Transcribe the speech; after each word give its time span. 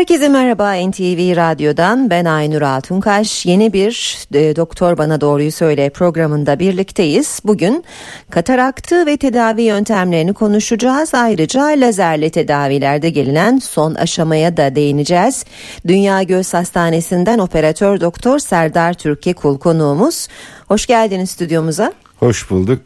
Herkese 0.00 0.28
merhaba 0.28 0.74
NTV 0.74 1.36
Radyo'dan 1.36 2.10
ben 2.10 2.24
Aynur 2.24 2.62
Altunkaş. 2.62 3.46
Yeni 3.46 3.72
bir 3.72 4.18
e, 4.34 4.56
Doktor 4.56 4.98
Bana 4.98 5.20
Doğruyu 5.20 5.52
Söyle 5.52 5.90
programında 5.90 6.58
birlikteyiz. 6.58 7.40
Bugün 7.44 7.84
kataraktı 8.30 9.06
ve 9.06 9.16
tedavi 9.16 9.62
yöntemlerini 9.62 10.34
konuşacağız. 10.34 11.14
Ayrıca 11.14 11.62
lazerle 11.62 12.30
tedavilerde 12.30 13.10
gelinen 13.10 13.58
son 13.58 13.94
aşamaya 13.94 14.56
da 14.56 14.74
değineceğiz. 14.74 15.44
Dünya 15.86 16.22
Göz 16.22 16.54
Hastanesi'nden 16.54 17.38
operatör 17.38 18.00
doktor 18.00 18.38
Serdar 18.38 18.94
Türkiye 18.94 19.34
Kul 19.34 19.58
konuğumuz. 19.58 20.28
Hoş 20.68 20.86
geldiniz 20.86 21.30
stüdyomuza. 21.30 21.92
Hoş 22.18 22.50
bulduk. 22.50 22.80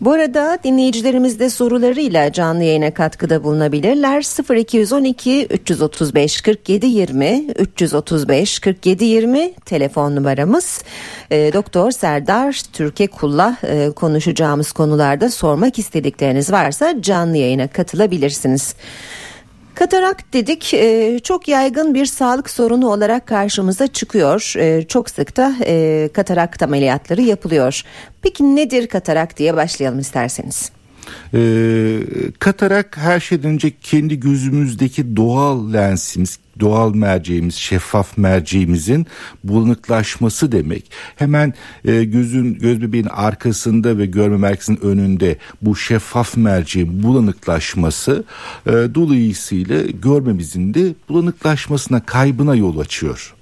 Bu 0.00 0.12
arada 0.12 0.58
dinleyicilerimiz 0.64 1.40
de 1.40 1.50
sorularıyla 1.50 2.32
canlı 2.32 2.64
yayına 2.64 2.94
katkıda 2.94 3.44
bulunabilirler. 3.44 4.22
0212 4.56 5.46
335 5.46 6.40
47 6.40 6.86
20 6.86 7.46
335 7.58 8.58
47 8.58 9.04
20 9.04 9.52
telefon 9.54 10.16
numaramız. 10.16 10.82
E, 11.30 11.52
Doktor 11.52 11.90
Serdar 11.90 12.62
Türkiye 12.72 13.06
Kul'la 13.06 13.56
e, 13.62 13.90
konuşacağımız 13.90 14.72
konularda 14.72 15.30
sormak 15.30 15.78
istedikleriniz 15.78 16.52
varsa 16.52 17.02
canlı 17.02 17.36
yayına 17.36 17.68
katılabilirsiniz. 17.68 18.74
Katarak 19.78 20.32
dedik 20.32 20.74
e, 20.74 21.18
çok 21.24 21.48
yaygın 21.48 21.94
bir 21.94 22.06
sağlık 22.06 22.50
sorunu 22.50 22.88
olarak 22.88 23.26
karşımıza 23.26 23.86
çıkıyor. 23.86 24.52
E, 24.56 24.86
çok 24.88 25.10
sık 25.10 25.36
da 25.36 25.54
e, 25.66 26.08
ameliyatları 26.62 27.22
yapılıyor. 27.22 27.82
Peki 28.22 28.56
nedir 28.56 28.86
katarak 28.86 29.38
diye 29.38 29.56
başlayalım 29.56 29.98
isterseniz. 29.98 30.72
E, 31.34 31.40
katarak 32.38 32.96
her 32.96 33.20
şeyden 33.20 33.50
önce 33.50 33.72
kendi 33.80 34.20
gözümüzdeki 34.20 35.16
doğal 35.16 35.72
lensimiz, 35.72 36.38
doğal 36.60 36.94
merceğimiz, 36.94 37.54
şeffaf 37.54 38.18
merceğimizin 38.18 39.06
bulanıklaşması 39.44 40.52
demek. 40.52 40.90
Hemen 41.16 41.54
e, 41.84 42.04
gözün 42.04 42.54
göz 42.54 42.82
bebeğin 42.82 43.08
arkasında 43.10 43.98
ve 43.98 44.06
görme 44.06 44.36
merkezinin 44.36 44.80
önünde 44.80 45.36
bu 45.62 45.76
şeffaf 45.76 46.36
merceğin 46.36 47.02
bulanıklaşması 47.02 48.24
e, 48.66 48.72
dolayısıyla 48.72 49.82
görmemizin 49.82 50.74
de 50.74 50.94
bulanıklaşmasına, 51.08 52.06
kaybına 52.06 52.54
yol 52.54 52.78
açıyor. 52.78 53.34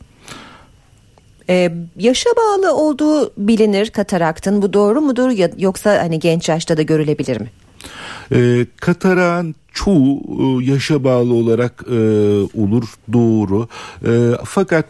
Ee, 1.50 1.72
yaşa 1.96 2.30
bağlı 2.36 2.76
olduğu 2.76 3.32
bilinir 3.36 3.90
kataraktın. 3.90 4.62
Bu 4.62 4.72
doğru 4.72 5.00
mudur 5.00 5.30
yoksa 5.58 6.02
hani 6.02 6.18
genç 6.18 6.48
yaşta 6.48 6.76
da 6.76 6.82
görülebilir 6.82 7.40
mi? 7.40 7.50
Ee, 8.32 8.66
katarağın 8.76 9.54
çoğu 9.76 10.22
e, 10.40 10.64
yaşa 10.64 11.04
bağlı 11.04 11.34
olarak 11.34 11.84
e, 11.90 11.98
olur 12.54 12.84
doğru. 13.12 13.68
E, 14.06 14.32
fakat 14.44 14.86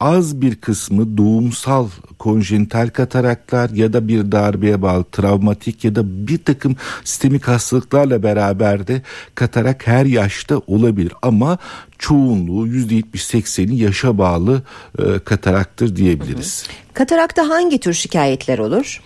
az 0.00 0.40
bir 0.40 0.54
kısmı 0.54 1.16
doğumsal 1.16 1.88
konjenital 2.18 2.88
kataraklar 2.88 3.70
ya 3.70 3.92
da 3.92 4.08
bir 4.08 4.32
darbeye 4.32 4.82
bağlı 4.82 5.04
travmatik 5.04 5.84
ya 5.84 5.94
da 5.94 6.26
bir 6.26 6.38
takım 6.38 6.76
sistemik 7.04 7.48
hastalıklarla 7.48 8.22
beraber 8.22 8.86
de 8.86 9.02
katarak 9.34 9.86
her 9.86 10.04
yaşta 10.04 10.58
olabilir. 10.66 11.12
Ama 11.22 11.58
çoğunluğu 11.98 12.68
%70-80'i 12.68 13.76
yaşa 13.76 14.18
bağlı 14.18 14.62
e, 14.98 15.18
kataraktır 15.18 15.96
diyebiliriz. 15.96 16.64
Hı 16.66 16.72
hı. 16.72 16.88
Katarakta 16.98 17.48
hangi 17.48 17.78
tür 17.78 17.92
şikayetler 17.92 18.58
olur? 18.58 19.02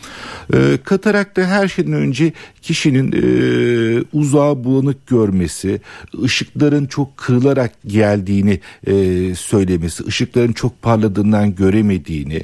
E, 0.55 0.79
katarakta 0.85 1.43
her 1.43 1.69
şeyden 1.69 1.93
önce 1.93 2.33
kişinin 2.63 3.13
e, 3.13 4.05
uzağa 4.13 4.65
bulanık 4.65 5.07
görmesi, 5.07 5.81
ışıkların 6.23 6.87
çok 6.87 7.17
kırılarak 7.17 7.73
geldiğini 7.87 8.61
e, 8.87 8.95
söylemesi, 9.35 10.07
ışıkların 10.07 10.53
çok 10.53 10.83
parladığından 10.83 11.55
göremediğini, 11.55 12.41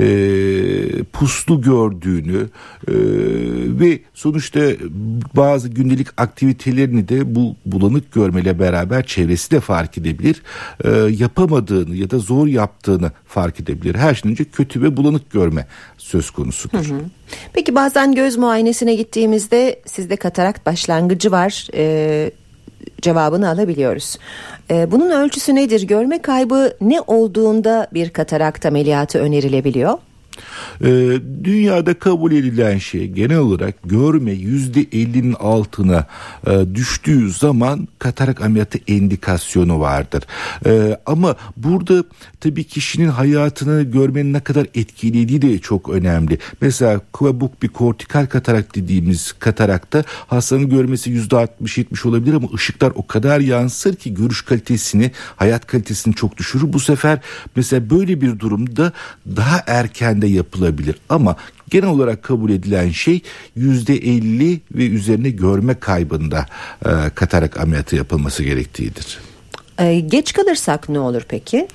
e, 0.00 0.04
puslu 1.12 1.62
gördüğünü 1.62 2.48
e, 2.88 2.94
ve 3.80 3.98
sonuçta 4.14 4.60
bazı 5.36 5.68
gündelik 5.68 6.08
aktivitelerini 6.16 7.08
de 7.08 7.34
bu 7.34 7.56
bulanık 7.66 8.12
görmeyle 8.12 8.58
beraber 8.58 9.06
çevresi 9.06 9.50
de 9.50 9.60
fark 9.60 9.89
edebilir. 9.98 10.42
E, 10.84 10.90
yapamadığını 10.90 11.96
ya 11.96 12.10
da 12.10 12.18
zor 12.18 12.46
yaptığını 12.46 13.12
fark 13.26 13.60
edebilir. 13.60 13.94
Her 13.94 14.14
şeyden 14.14 14.30
önce 14.30 14.44
kötü 14.44 14.82
ve 14.82 14.96
bulanık 14.96 15.30
görme 15.30 15.66
söz 15.98 16.30
konusudur. 16.30 16.88
Hı 16.88 16.94
hı. 16.94 17.00
Peki 17.52 17.74
bazen 17.74 18.14
göz 18.14 18.36
muayenesine 18.36 18.94
gittiğimizde 18.94 19.80
sizde 19.86 20.16
katarakt 20.16 20.66
başlangıcı 20.66 21.30
var. 21.30 21.68
Ee, 21.74 22.30
cevabını 23.02 23.48
alabiliyoruz. 23.48 24.16
Ee, 24.70 24.90
bunun 24.90 25.10
ölçüsü 25.10 25.54
nedir? 25.54 25.82
Görme 25.82 26.22
kaybı 26.22 26.76
ne 26.80 27.00
olduğunda 27.00 27.88
bir 27.94 28.10
katarakt 28.10 28.66
ameliyatı 28.66 29.18
önerilebiliyor? 29.18 29.98
Ee, 30.84 31.20
dünyada 31.44 31.94
kabul 31.94 32.32
edilen 32.32 32.78
şey 32.78 33.08
genel 33.08 33.38
olarak 33.38 33.74
görme 33.84 34.32
yüzde 34.32 34.82
50'nin 34.82 35.32
altına 35.32 36.06
e, 36.46 36.74
düştüğü 36.74 37.32
zaman 37.32 37.88
katarak 37.98 38.40
ameliyatı 38.40 38.78
endikasyonu 38.88 39.80
vardır. 39.80 40.22
E, 40.66 40.98
ama 41.06 41.36
burada 41.56 42.04
tabii 42.40 42.64
kişinin 42.64 43.08
hayatını 43.08 43.82
görmenin 43.82 44.32
ne 44.32 44.40
kadar 44.40 44.66
etkilediği 44.74 45.42
de 45.42 45.58
çok 45.58 45.88
önemli. 45.88 46.38
Mesela 46.60 47.00
kabuk 47.12 47.62
bir 47.62 47.68
kortikal 47.68 48.26
katarak 48.26 48.74
dediğimiz 48.74 49.32
katarakta 49.32 50.04
hastanın 50.26 50.68
görmesi 50.68 51.10
yüzde 51.10 51.34
60-70 51.34 52.08
olabilir 52.08 52.34
ama 52.34 52.48
ışıklar 52.54 52.92
o 52.94 53.06
kadar 53.06 53.40
yansır 53.40 53.96
ki 53.96 54.14
görüş 54.14 54.42
kalitesini, 54.42 55.10
hayat 55.36 55.66
kalitesini 55.66 56.14
çok 56.14 56.36
düşürür. 56.36 56.72
Bu 56.72 56.80
sefer 56.80 57.18
mesela 57.56 57.90
böyle 57.90 58.20
bir 58.20 58.38
durumda 58.38 58.92
daha 59.36 59.62
erken 59.66 60.22
de 60.22 60.26
yapılabilir 60.30 60.96
ama 61.08 61.36
genel 61.70 61.88
olarak 61.88 62.22
kabul 62.22 62.50
edilen 62.50 62.90
şey 62.90 63.22
yüzde 63.56 63.94
elli 63.94 64.60
ve 64.74 64.86
üzerine 64.86 65.30
görme 65.30 65.74
kaybında 65.74 66.46
e, 66.84 66.90
katarak 67.14 67.60
ameliyatı 67.60 67.96
yapılması 67.96 68.42
gerektiğidir. 68.42 69.29
Ee, 69.80 70.00
geç 70.00 70.32
kalırsak 70.32 70.88
ne 70.88 70.98
olur 70.98 71.22
peki? 71.28 71.68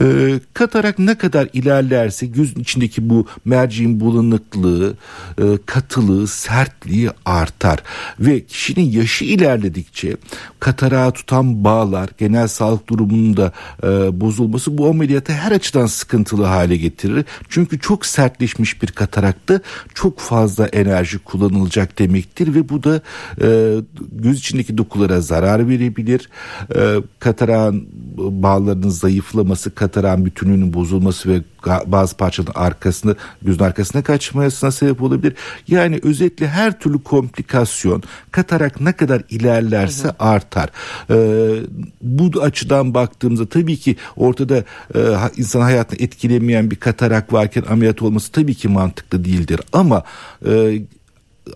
Ee, 0.00 0.40
katarak 0.54 0.98
ne 0.98 1.18
kadar 1.18 1.48
ilerlerse 1.52 2.26
gözün 2.26 2.60
içindeki 2.60 3.10
bu 3.10 3.26
merceğin 3.44 4.00
bulanıklığı, 4.00 4.94
e, 5.38 5.44
katılığı, 5.66 6.26
sertliği 6.26 7.10
artar. 7.24 7.82
Ve 8.20 8.44
kişinin 8.46 8.90
yaşı 8.90 9.24
ilerledikçe 9.24 10.16
katarağı 10.60 11.12
tutan 11.12 11.64
bağlar, 11.64 12.10
genel 12.18 12.48
sağlık 12.48 12.88
durumunun 12.88 13.36
da 13.36 13.52
e, 13.82 14.20
bozulması 14.20 14.78
bu 14.78 14.88
ameliyatı 14.88 15.32
her 15.32 15.52
açıdan 15.52 15.86
sıkıntılı 15.86 16.44
hale 16.44 16.76
getirir. 16.76 17.24
Çünkü 17.48 17.78
çok 17.78 18.06
sertleşmiş 18.06 18.82
bir 18.82 18.88
katarakta 18.88 19.60
çok 19.94 20.18
fazla 20.18 20.66
enerji 20.66 21.18
kullanılacak 21.18 21.98
demektir 21.98 22.54
ve 22.54 22.68
bu 22.68 22.84
da 22.84 23.00
e, 23.42 23.76
göz 24.12 24.38
içindeki 24.38 24.78
dokulara 24.78 25.20
zarar 25.20 25.68
verebilir. 25.68 26.28
E, 26.76 26.96
katarak 27.18 27.43
katarağın 27.44 27.88
bağlarının 28.16 28.88
zayıflaması, 28.88 29.74
katarağın 29.74 30.26
bütünlüğünün 30.26 30.74
bozulması 30.74 31.28
ve 31.28 31.42
bazı 31.86 32.16
parçanın 32.16 32.48
arkasını 32.54 33.16
gözün 33.42 33.64
arkasına 33.64 34.02
kaçmasına 34.02 34.70
sebep 34.70 35.02
olabilir. 35.02 35.34
Yani 35.68 36.00
özetle 36.02 36.48
her 36.48 36.78
türlü 36.80 37.02
komplikasyon 37.02 38.02
katarak 38.30 38.80
ne 38.80 38.92
kadar 38.92 39.22
ilerlerse 39.30 40.08
hı. 40.08 40.14
artar. 40.18 40.70
Ee, 41.10 41.60
bu 42.02 42.42
açıdan 42.42 42.94
baktığımızda 42.94 43.46
tabii 43.46 43.76
ki 43.76 43.96
ortada 44.16 44.56
e, 44.94 45.00
insan 45.36 45.60
hayatını 45.60 46.02
etkilemeyen 46.02 46.70
bir 46.70 46.76
katarak 46.76 47.32
varken 47.32 47.64
ameliyat 47.70 48.02
olması 48.02 48.32
tabii 48.32 48.54
ki 48.54 48.68
mantıklı 48.68 49.24
değildir. 49.24 49.60
Ama 49.72 50.02
e, 50.46 50.82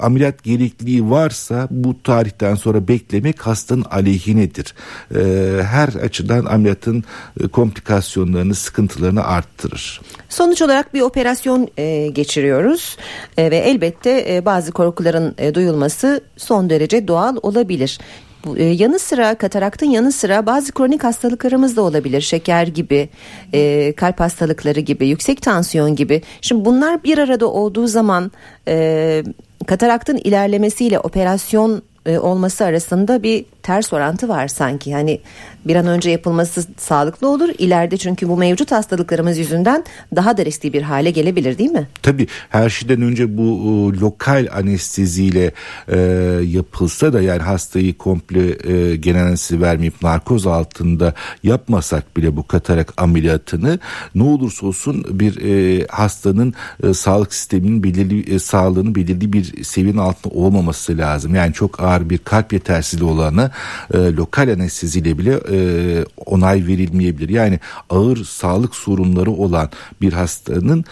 ameliyat 0.00 0.42
gerekliliği 0.42 1.10
varsa 1.10 1.68
bu 1.70 2.02
tarihten 2.02 2.54
sonra 2.54 2.88
beklemek 2.88 3.46
hastanın 3.46 3.84
aleyhinedir. 3.84 4.74
Ee, 5.14 5.62
her 5.62 5.88
açıdan 5.88 6.44
ameliyatın 6.44 7.04
e, 7.40 7.48
komplikasyonlarını, 7.48 8.54
sıkıntılarını 8.54 9.24
arttırır. 9.24 10.00
Sonuç 10.28 10.62
olarak 10.62 10.94
bir 10.94 11.00
operasyon 11.00 11.68
e, 11.78 12.08
geçiriyoruz 12.08 12.96
e, 13.36 13.50
ve 13.50 13.56
elbette 13.56 14.26
e, 14.28 14.44
bazı 14.44 14.72
korkuların 14.72 15.34
e, 15.38 15.54
duyulması 15.54 16.20
son 16.36 16.70
derece 16.70 17.08
doğal 17.08 17.36
olabilir. 17.42 17.98
E, 18.56 18.64
yanı 18.64 18.98
sıra 18.98 19.34
kataraktın 19.34 19.86
yanı 19.86 20.12
sıra 20.12 20.46
bazı 20.46 20.72
kronik 20.72 21.04
hastalıklarımız 21.04 21.76
da 21.76 21.82
olabilir. 21.82 22.20
Şeker 22.20 22.66
gibi, 22.66 23.08
e, 23.52 23.92
kalp 23.92 24.20
hastalıkları 24.20 24.80
gibi, 24.80 25.08
yüksek 25.08 25.42
tansiyon 25.42 25.96
gibi. 25.96 26.22
Şimdi 26.40 26.64
bunlar 26.64 27.04
bir 27.04 27.18
arada 27.18 27.46
olduğu 27.46 27.86
zaman 27.86 28.32
e, 28.68 29.24
kataraktın 29.66 30.16
ilerlemesiyle 30.16 31.00
operasyon 31.00 31.82
e, 32.06 32.18
olması 32.18 32.64
arasında 32.64 33.22
bir 33.22 33.44
ters 33.68 33.92
orantı 33.92 34.28
var 34.28 34.48
sanki. 34.48 34.94
Hani 34.94 35.20
bir 35.66 35.76
an 35.76 35.86
önce 35.86 36.10
yapılması 36.10 36.64
sağlıklı 36.76 37.28
olur. 37.28 37.48
İleride 37.58 37.96
çünkü 37.96 38.28
bu 38.28 38.36
mevcut 38.36 38.72
hastalıklarımız 38.72 39.38
yüzünden 39.38 39.84
daha 40.16 40.36
da 40.36 40.44
riskli 40.44 40.72
bir 40.72 40.82
hale 40.82 41.10
gelebilir 41.10 41.58
değil 41.58 41.70
mi? 41.70 41.88
Tabii 42.02 42.26
her 42.48 42.70
şeyden 42.70 43.02
önce 43.02 43.38
bu 43.38 43.42
e, 43.42 44.00
lokal 44.00 44.46
anesteziyle 44.52 45.52
e, 45.88 45.98
yapılsa 46.44 47.12
da 47.12 47.20
yani 47.20 47.42
hastayı 47.42 47.98
komple 47.98 48.72
e, 48.72 48.96
genel 48.96 49.26
anestezi 49.26 49.62
vermeyip 49.62 50.02
narkoz 50.02 50.46
altında 50.46 51.14
yapmasak 51.42 52.16
bile 52.16 52.36
bu 52.36 52.46
katarak 52.46 52.92
ameliyatını 52.96 53.78
ne 54.14 54.22
olursa 54.22 54.66
olsun 54.66 55.04
bir 55.10 55.34
e, 55.44 55.86
hastanın 55.86 56.54
e, 56.82 56.94
sağlık 56.94 57.34
sisteminin 57.34 57.82
belirli 57.82 58.34
e, 58.34 58.38
sağlığının 58.38 58.94
belirli 58.94 59.32
bir 59.32 59.64
seviyenin 59.64 59.98
altında 59.98 60.34
olmaması 60.34 60.98
lazım. 60.98 61.34
Yani 61.34 61.52
çok 61.52 61.80
ağır 61.80 62.10
bir 62.10 62.18
kalp 62.18 62.52
yetersizliği 62.52 63.10
olana 63.10 63.50
e, 63.94 63.98
lokal 63.98 64.48
anesteziyle 64.48 65.18
bile 65.18 65.40
e, 65.52 65.58
onay 66.26 66.66
verilmeyebilir. 66.66 67.28
Yani 67.28 67.60
ağır 67.90 68.24
sağlık 68.24 68.74
sorunları 68.74 69.30
olan 69.30 69.70
bir 70.00 70.12
hastanın 70.12 70.84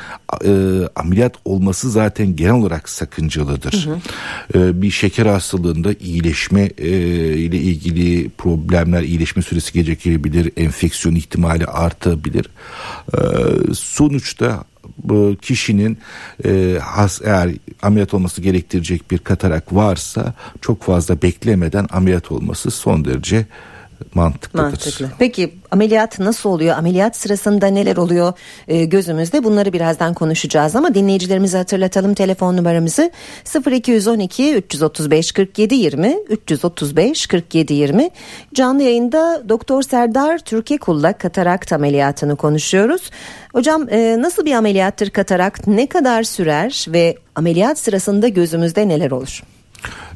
e, 0.44 0.52
ameliyat 0.96 1.34
olması 1.44 1.90
zaten 1.90 2.36
genel 2.36 2.52
olarak 2.52 2.88
sakıncalıdır. 2.88 3.86
Hı 3.86 4.58
hı. 4.58 4.68
E, 4.68 4.82
bir 4.82 4.90
şeker 4.90 5.26
hastalığında 5.26 5.92
iyileşme 6.00 6.70
e, 6.78 6.88
ile 7.36 7.56
ilgili 7.56 8.30
problemler, 8.30 9.02
iyileşme 9.02 9.42
süresi 9.42 9.72
gecikebilir, 9.72 10.52
enfeksiyon 10.56 11.14
ihtimali 11.14 11.66
artabilir. 11.66 12.46
E, 13.14 13.18
sonuçta 13.74 14.64
bu 14.98 15.36
kişinin 15.42 15.98
e, 16.44 16.78
has, 16.82 17.20
eğer 17.24 17.50
ameliyat 17.82 18.14
olması 18.14 18.40
gerektirecek 18.40 19.10
bir 19.10 19.18
katarak 19.18 19.74
varsa 19.74 20.34
çok 20.60 20.82
fazla 20.82 21.22
beklemeden 21.22 21.86
ameliyat 21.90 22.32
olması 22.32 22.70
son 22.70 23.04
derece 23.04 23.46
mantıklıdır. 24.14 24.64
Mantıklı. 24.64 25.10
Peki 25.18 25.54
ameliyat 25.70 26.18
nasıl 26.18 26.50
oluyor? 26.50 26.76
Ameliyat 26.78 27.16
sırasında 27.16 27.66
neler 27.66 27.96
oluyor 27.96 28.32
e, 28.68 28.84
gözümüzde? 28.84 29.44
Bunları 29.44 29.72
birazdan 29.72 30.14
konuşacağız 30.14 30.76
ama 30.76 30.94
dinleyicilerimize 30.94 31.58
hatırlatalım 31.58 32.14
telefon 32.14 32.56
numaramızı 32.56 33.10
0212 33.72 34.54
335 34.54 35.32
47 35.32 35.74
20 35.74 36.16
335 36.28 37.26
47 37.26 37.74
20 37.74 38.10
canlı 38.54 38.82
yayında 38.82 39.42
Doktor 39.48 39.82
Serdar 39.82 40.38
Türkekul'la 40.38 41.12
katarakt 41.12 41.72
ameliyatını 41.72 42.36
konuşuyoruz. 42.36 43.10
Hocam 43.52 43.88
e, 43.90 44.16
nasıl 44.22 44.44
bir 44.44 44.52
ameliyattır 44.52 45.10
katarakt? 45.10 45.66
Ne 45.66 45.86
kadar 45.86 46.22
sürer 46.22 46.86
ve 46.88 47.16
ameliyat 47.34 47.78
sırasında 47.78 48.28
gözümüzde 48.28 48.88
neler 48.88 49.10
olur? 49.10 49.42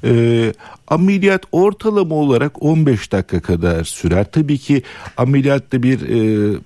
E, 0.04 0.52
ameliyat 0.88 1.42
ortalama 1.52 2.14
olarak 2.14 2.62
15 2.62 3.12
dakika 3.12 3.40
kadar 3.40 3.84
sürer. 3.84 4.26
Tabii 4.32 4.58
ki 4.58 4.82
ameliyatta 5.16 5.82
bir 5.82 6.00
e, 6.08 6.58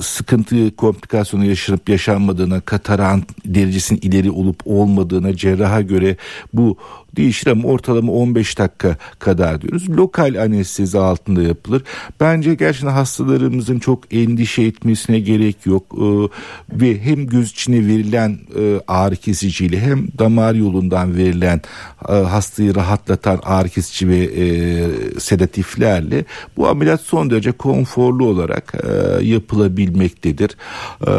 sıkıntı, 0.00 0.76
komplikasyonu 0.76 1.44
yaşanıp 1.44 1.88
yaşanmadığına, 1.88 2.60
kataran 2.60 3.22
derecesinin 3.46 4.00
ileri 4.02 4.30
olup 4.30 4.60
olmadığına 4.64 5.36
cerraha 5.36 5.80
göre 5.80 6.16
bu 6.52 6.76
ama 7.46 7.68
ortalama 7.68 8.12
15 8.12 8.58
dakika 8.58 8.96
kadar 9.18 9.62
diyoruz. 9.62 9.90
Lokal 9.90 10.42
anestezi 10.42 10.98
altında 10.98 11.42
yapılır. 11.42 11.82
Bence 12.20 12.54
gerçekten 12.54 12.90
hastalarımızın 12.90 13.78
çok 13.78 14.14
endişe 14.14 14.62
etmesine 14.62 15.20
gerek 15.20 15.66
yok. 15.66 15.82
Ee, 15.94 16.28
ve 16.80 17.00
hem 17.00 17.26
göz 17.26 17.50
içine 17.50 17.86
verilen 17.86 18.38
e, 18.58 18.80
ağrı 18.88 19.16
kesiciyle 19.16 19.80
hem 19.80 20.08
damar 20.18 20.54
yolundan 20.54 21.16
verilen 21.16 21.60
e, 22.08 22.12
hastayı 22.12 22.74
rahatlatan 22.74 23.40
ağrı 23.44 23.68
kesici 23.68 24.08
ve 24.08 24.24
e, 24.24 24.44
sedatiflerle 25.20 26.24
bu 26.56 26.68
ameliyat 26.68 27.00
son 27.00 27.30
derece 27.30 27.52
konforlu 27.52 28.26
olarak 28.26 28.72
e, 28.74 29.24
yapılabilmektedir. 29.24 30.56
E, 31.06 31.12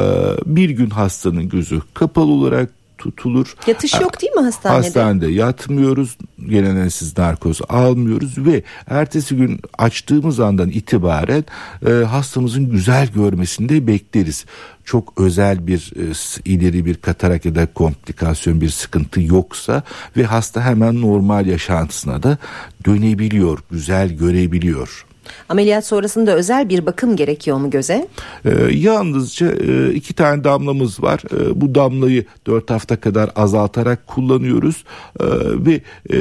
bir 0.46 0.70
gün 0.70 0.90
hastanın 0.90 1.50
gözü 1.50 1.82
kapalı 1.94 2.32
olarak 2.32 2.70
tutulur. 3.06 3.56
Yatış 3.68 3.94
yok 3.94 4.22
değil 4.22 4.34
mi 4.34 4.42
hastanede? 4.42 4.78
Hastanede 4.78 5.28
yatmıyoruz. 5.28 6.18
Genelsiz 6.50 7.18
narkoz 7.18 7.62
almıyoruz 7.70 8.38
ve 8.38 8.64
ertesi 8.88 9.36
gün 9.36 9.60
açtığımız 9.78 10.40
andan 10.40 10.70
itibaren 10.70 11.46
e, 11.88 11.92
hastamızın 11.92 12.70
güzel 12.70 13.08
görmesini 13.08 13.70
de 13.70 13.88
bekleriz. 13.88 14.46
Çok 14.86 15.14
özel 15.18 15.68
bir 15.68 15.94
e, 15.96 16.52
ileri 16.52 16.86
bir 16.86 16.96
katarak 16.96 17.46
ya 17.46 17.56
da 17.56 17.74
komplikasyon 17.74 18.62
bir 18.62 18.70
sıkıntı 18.70 19.22
yoksa 19.22 19.84
ve 20.18 20.24
hasta 20.24 20.62
hemen 20.62 21.02
normal 21.02 21.46
yaşantısına 21.46 22.24
da 22.24 22.38
dönebiliyor, 22.86 23.60
güzel 23.72 24.10
görebiliyor. 24.10 25.06
Ameliyat 25.50 25.86
sonrasında 25.86 26.36
özel 26.36 26.70
bir 26.70 26.86
bakım 26.86 27.16
gerekiyor 27.16 27.58
mu 27.58 27.70
göze? 27.70 28.08
Ee, 28.46 28.50
yalnızca 28.72 29.52
e, 29.52 29.94
iki 29.94 30.14
tane 30.14 30.44
damlamız 30.44 31.04
var. 31.04 31.22
E, 31.34 31.62
bu 31.62 31.76
damlayı 31.76 32.26
dört 32.48 32.70
hafta 32.70 33.00
kadar 33.00 33.30
azaltarak 33.36 34.08
kullanıyoruz 34.08 34.84
e, 35.20 35.26
ve 35.66 35.82
e, 36.14 36.18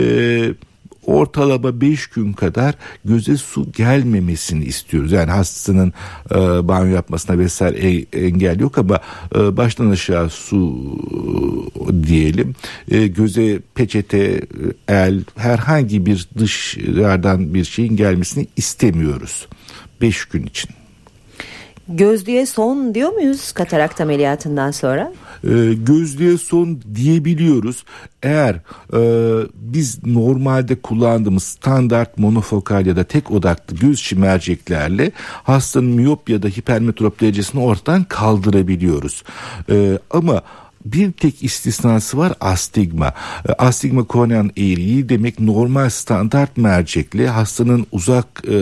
ortalama 1.07 1.81
5 1.81 2.07
gün 2.07 2.33
kadar 2.33 2.75
göze 3.05 3.37
su 3.37 3.73
gelmemesini 3.73 4.65
istiyoruz. 4.65 5.13
Yani 5.13 5.31
hastanın 5.31 5.93
e, 6.31 6.35
banyo 6.69 6.95
yapmasına 6.95 7.39
vesaire 7.39 7.91
e, 7.91 8.27
engel 8.27 8.61
yok 8.61 8.79
ama 8.79 9.01
e, 9.35 9.57
baştan 9.57 9.91
aşağı 9.91 10.31
su 10.31 10.75
e, 11.91 12.07
diyelim. 12.07 12.55
E, 12.91 13.07
göze 13.07 13.61
peçete, 13.75 14.41
el 14.89 15.25
herhangi 15.37 16.07
bir 16.07 16.29
dışarıdan 16.39 17.55
bir 17.55 17.65
şeyin 17.65 17.97
gelmesini 17.97 18.47
istemiyoruz. 18.57 19.49
5 20.01 20.25
gün 20.25 20.47
için. 20.47 20.71
Gözlüğe 21.89 22.47
son 22.47 22.95
diyor 22.95 23.13
muyuz 23.13 23.53
katarakt 23.53 24.01
ameliyatından 24.01 24.71
sonra? 24.71 25.13
E, 25.45 25.75
gözlüğe 25.75 26.39
son 26.39 26.81
diyebiliyoruz. 26.95 27.85
Eğer 28.23 28.55
e, 28.95 29.01
biz 29.55 30.07
normalde 30.07 30.75
kullandığımız 30.81 31.43
standart 31.43 32.19
monofokal 32.19 32.87
ya 32.87 32.97
da 32.97 33.05
tek 33.05 33.31
odaklı 33.31 33.77
göz 33.77 34.13
merceklerle 34.17 35.13
hastanın 35.43 35.91
miyop 35.91 36.31
ya 36.31 36.43
da 36.43 36.49
hipermetrop 36.49 37.21
derecesini 37.21 37.63
ortadan 37.63 38.05
kaldırabiliyoruz. 38.05 39.25
E, 39.71 39.99
ama 40.11 40.43
bir 40.85 41.13
tek 41.13 41.45
istisnası 41.45 42.19
var 42.19 42.33
astigma. 42.41 43.13
E, 43.49 43.53
astigma 43.53 44.05
kornean 44.05 44.51
eğriği 44.57 45.09
demek 45.09 45.41
normal 45.41 45.91
standart 45.91 46.57
mercekle 46.57 47.29
hastanın 47.29 47.87
uzak 47.93 48.27
e, 48.49 48.57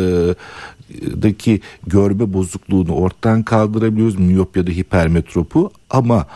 daki 1.22 1.60
görme 1.86 2.32
bozukluğunu 2.32 2.92
ortadan 2.94 3.42
kaldırabiliyoruz 3.42 4.18
miyop 4.18 4.56
ya 4.56 4.66
da 4.66 4.70
hipermetropu 4.70 5.70
ama 5.90 6.26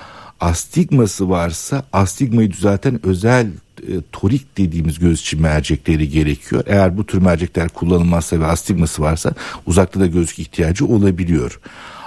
astigması 0.41 1.31
varsa 1.31 1.85
astigmayı 1.93 2.50
düzelten 2.50 3.06
özel 3.06 3.47
e, 3.82 3.93
torik 4.12 4.58
dediğimiz 4.58 4.99
göz 4.99 5.20
içi 5.20 5.37
mercekleri 5.37 6.08
gerekiyor. 6.08 6.64
Eğer 6.67 6.97
bu 6.97 7.06
tür 7.06 7.19
mercekler 7.19 7.69
kullanılmazsa 7.69 8.41
ve 8.41 8.47
astigması 8.47 9.03
varsa 9.03 9.32
uzakta 9.67 10.00
da 10.00 10.06
gözlük 10.06 10.38
ihtiyacı 10.38 10.87
olabiliyor. 10.87 11.61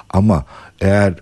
Ama 0.10 0.46
eğer 0.82 1.14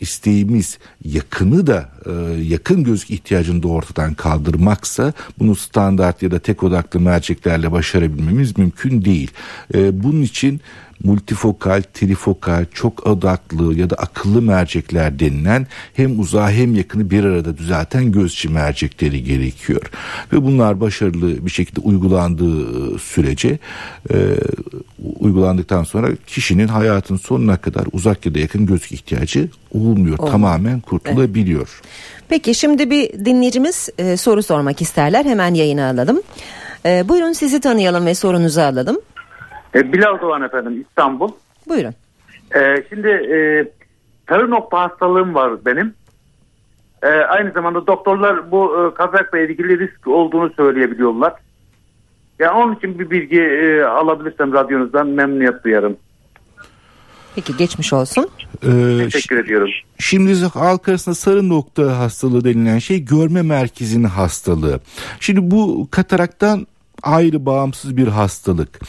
isteğimiz 0.00 0.78
yakını 1.04 1.66
da 1.66 1.90
e, 2.06 2.12
yakın 2.42 2.84
gözlük 2.84 3.10
ihtiyacını 3.10 3.62
da 3.62 3.68
ortadan 3.68 4.14
kaldırmaksa 4.14 5.12
bunu 5.38 5.54
standart 5.54 6.22
ya 6.22 6.30
da 6.30 6.38
tek 6.38 6.62
odaklı 6.62 7.00
merceklerle 7.00 7.72
başarabilmemiz 7.72 8.58
mümkün 8.58 9.04
değil. 9.04 9.30
E, 9.74 10.02
bunun 10.02 10.22
için 10.22 10.60
multifokal, 11.04 11.82
trifokal, 11.94 12.64
çok 12.74 13.06
odaklı 13.06 13.74
ya 13.78 13.90
da 13.90 13.96
akıllı 13.96 14.42
mercekler 14.42 15.18
denilen 15.18 15.66
hem 15.94 16.20
uzağı 16.20 16.50
hem 16.50 16.74
yakını 16.74 17.10
bir 17.10 17.24
arada 17.24 17.58
düzelten 17.58 18.12
göz 18.12 18.32
içi 18.32 18.48
mercekleri 18.48 19.24
gerekiyor. 19.24 19.82
Ve 20.32 20.42
bunlar 20.44 20.80
başarılı 20.80 21.46
bir 21.46 21.50
şekilde 21.50 21.80
uygulandığı 21.80 22.98
sürece 22.98 23.58
e, 24.10 24.16
uygulandıktan 25.20 25.84
sonra 25.84 26.08
kişinin 26.26 26.68
hayatın 26.68 27.16
sonuna 27.16 27.56
kadar 27.56 27.86
uzak 27.92 28.26
ya 28.26 28.34
da 28.34 28.38
yakın 28.38 28.66
göz 28.66 28.92
ihtiyacı 28.92 29.48
olmuyor. 29.74 29.96
Olmuyor. 30.18 30.32
Tamamen 30.32 30.80
kurtulabiliyor. 30.80 31.80
Evet. 31.82 32.26
Peki 32.28 32.54
şimdi 32.54 32.90
bir 32.90 33.24
dinleyicimiz 33.24 33.88
e, 33.98 34.16
soru 34.16 34.42
sormak 34.42 34.82
isterler. 34.82 35.24
Hemen 35.24 35.54
yayına 35.54 35.90
alalım. 35.90 36.22
E, 36.86 37.08
buyurun 37.08 37.32
sizi 37.32 37.60
tanıyalım 37.60 38.06
ve 38.06 38.14
sorunuzu 38.14 38.60
alalım. 38.60 39.00
E, 39.76 39.92
Bilal 39.92 40.20
Doğan 40.20 40.42
efendim 40.42 40.84
İstanbul. 40.88 41.30
Buyurun. 41.68 41.94
E, 42.54 42.84
şimdi 42.88 43.08
e, 43.08 43.38
sarı 44.28 44.50
nokta 44.50 44.80
hastalığım 44.80 45.34
var 45.34 45.52
benim. 45.66 45.94
E, 47.02 47.08
aynı 47.08 47.52
zamanda 47.52 47.86
doktorlar 47.86 48.50
bu 48.50 48.90
e, 48.90 48.94
kazakla 48.94 49.38
ilgili 49.38 49.78
risk 49.78 50.06
olduğunu 50.08 50.52
söyleyebiliyorlar. 50.56 51.32
Yani 52.38 52.50
onun 52.50 52.74
için 52.74 52.98
bir 52.98 53.10
bilgi 53.10 53.40
e, 53.40 53.82
alabilirsem 53.82 54.52
radyonuzdan 54.52 55.06
memnuniyet 55.06 55.64
duyarım. 55.64 55.96
Peki 57.34 57.56
geçmiş 57.56 57.92
olsun. 57.92 58.28
Ee, 58.62 59.08
Teşekkür 59.10 59.44
ediyorum. 59.44 59.68
Şimdi 59.98 60.34
halk 60.44 60.88
arasında 60.88 61.14
sarı 61.14 61.48
nokta 61.48 61.98
hastalığı 61.98 62.44
denilen 62.44 62.78
şey 62.78 63.04
görme 63.04 63.42
merkezinin 63.42 64.04
hastalığı. 64.04 64.80
Şimdi 65.20 65.50
bu 65.50 65.88
kataraktan 65.90 66.66
ayrı 67.06 67.46
bağımsız 67.46 67.96
bir 67.96 68.08
hastalık. 68.08 68.80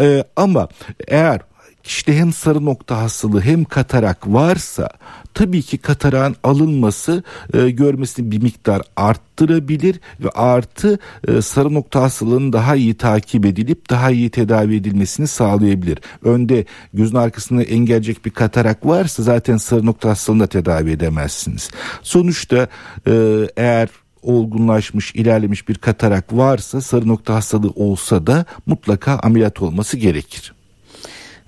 Ee, 0.00 0.24
ama 0.36 0.68
eğer 1.08 1.40
işte 1.84 2.16
hem 2.16 2.32
sarı 2.32 2.64
nokta 2.64 2.98
hastalığı 2.98 3.40
hem 3.40 3.64
katarak 3.64 4.26
varsa 4.26 4.88
tabii 5.34 5.62
ki 5.62 5.78
katarağın 5.78 6.36
alınması 6.44 7.22
e, 7.54 7.70
görmesini 7.70 8.30
bir 8.30 8.42
miktar 8.42 8.82
arttırabilir 8.96 10.00
ve 10.20 10.30
artı 10.30 10.98
e, 11.28 11.42
sarı 11.42 11.74
nokta 11.74 12.02
hastalığının 12.02 12.52
daha 12.52 12.76
iyi 12.76 12.94
takip 12.94 13.46
edilip 13.46 13.90
daha 13.90 14.10
iyi 14.10 14.30
tedavi 14.30 14.76
edilmesini 14.76 15.26
sağlayabilir. 15.26 15.98
Önde 16.24 16.64
gözün 16.94 17.16
arkasında 17.16 17.62
engelleyecek 17.62 18.24
bir 18.24 18.30
katarak 18.30 18.86
varsa 18.86 19.22
zaten 19.22 19.56
sarı 19.56 19.86
nokta 19.86 20.08
hastalığını 20.08 20.42
da 20.42 20.46
tedavi 20.46 20.90
edemezsiniz. 20.90 21.70
Sonuçta 22.02 22.68
e, 23.06 23.12
eğer 23.56 23.88
olgunlaşmış, 24.28 25.14
ilerlemiş 25.14 25.68
bir 25.68 25.74
katarak 25.74 26.32
varsa 26.32 26.80
sarı 26.80 27.08
nokta 27.08 27.34
hastalığı 27.34 27.70
olsa 27.70 28.26
da 28.26 28.44
mutlaka 28.66 29.18
ameliyat 29.22 29.62
olması 29.62 29.96
gerekir. 29.96 30.54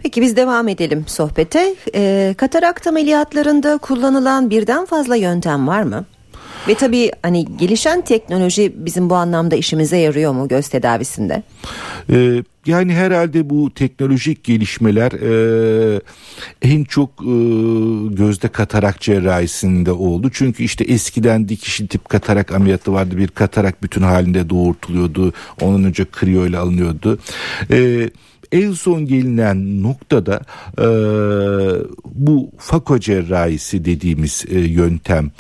Peki 0.02 0.22
biz 0.22 0.36
devam 0.36 0.68
edelim 0.68 1.04
sohbete. 1.06 1.74
Ee, 1.94 2.34
katarakt 2.38 2.86
ameliyatlarında 2.86 3.78
kullanılan 3.78 4.50
birden 4.50 4.86
fazla 4.86 5.16
yöntem 5.16 5.68
var 5.68 5.82
mı? 5.82 6.04
Ve 6.68 6.74
tabii 6.74 7.10
hani 7.22 7.56
gelişen 7.56 8.00
teknoloji 8.00 8.72
bizim 8.76 9.10
bu 9.10 9.14
anlamda 9.14 9.56
işimize 9.56 9.96
yarıyor 9.96 10.32
mu 10.32 10.48
göz 10.48 10.68
tedavisinde? 10.68 11.42
Ee, 12.10 12.42
yani 12.66 12.94
herhalde 12.94 13.50
bu 13.50 13.74
teknolojik 13.74 14.44
gelişmeler 14.44 15.12
e, 15.12 16.00
en 16.62 16.84
çok 16.84 17.10
e, 17.10 17.34
gözde 18.14 18.48
katarak 18.48 19.00
cerrahisinde 19.00 19.92
oldu. 19.92 20.30
Çünkü 20.32 20.62
işte 20.62 20.84
eskiden 20.84 21.48
dikişli 21.48 21.86
tip 21.88 22.08
katarak 22.08 22.52
ameliyatı 22.52 22.92
vardı. 22.92 23.16
Bir 23.16 23.28
katarak 23.28 23.82
bütün 23.82 24.02
halinde 24.02 24.50
doğurtuluyordu. 24.50 25.32
Onun 25.60 25.84
önce 25.84 26.04
kriyo 26.04 26.46
ile 26.46 26.58
alınıyordu. 26.58 27.18
Evet 27.70 28.12
en 28.52 28.72
son 28.72 29.06
gelinen 29.06 29.82
noktada 29.82 30.40
e, 30.78 30.86
bu 32.14 32.50
fako 32.58 32.98
cerrahisi 32.98 33.84
dediğimiz 33.84 34.44
e, 34.48 34.58
yöntem 34.58 35.30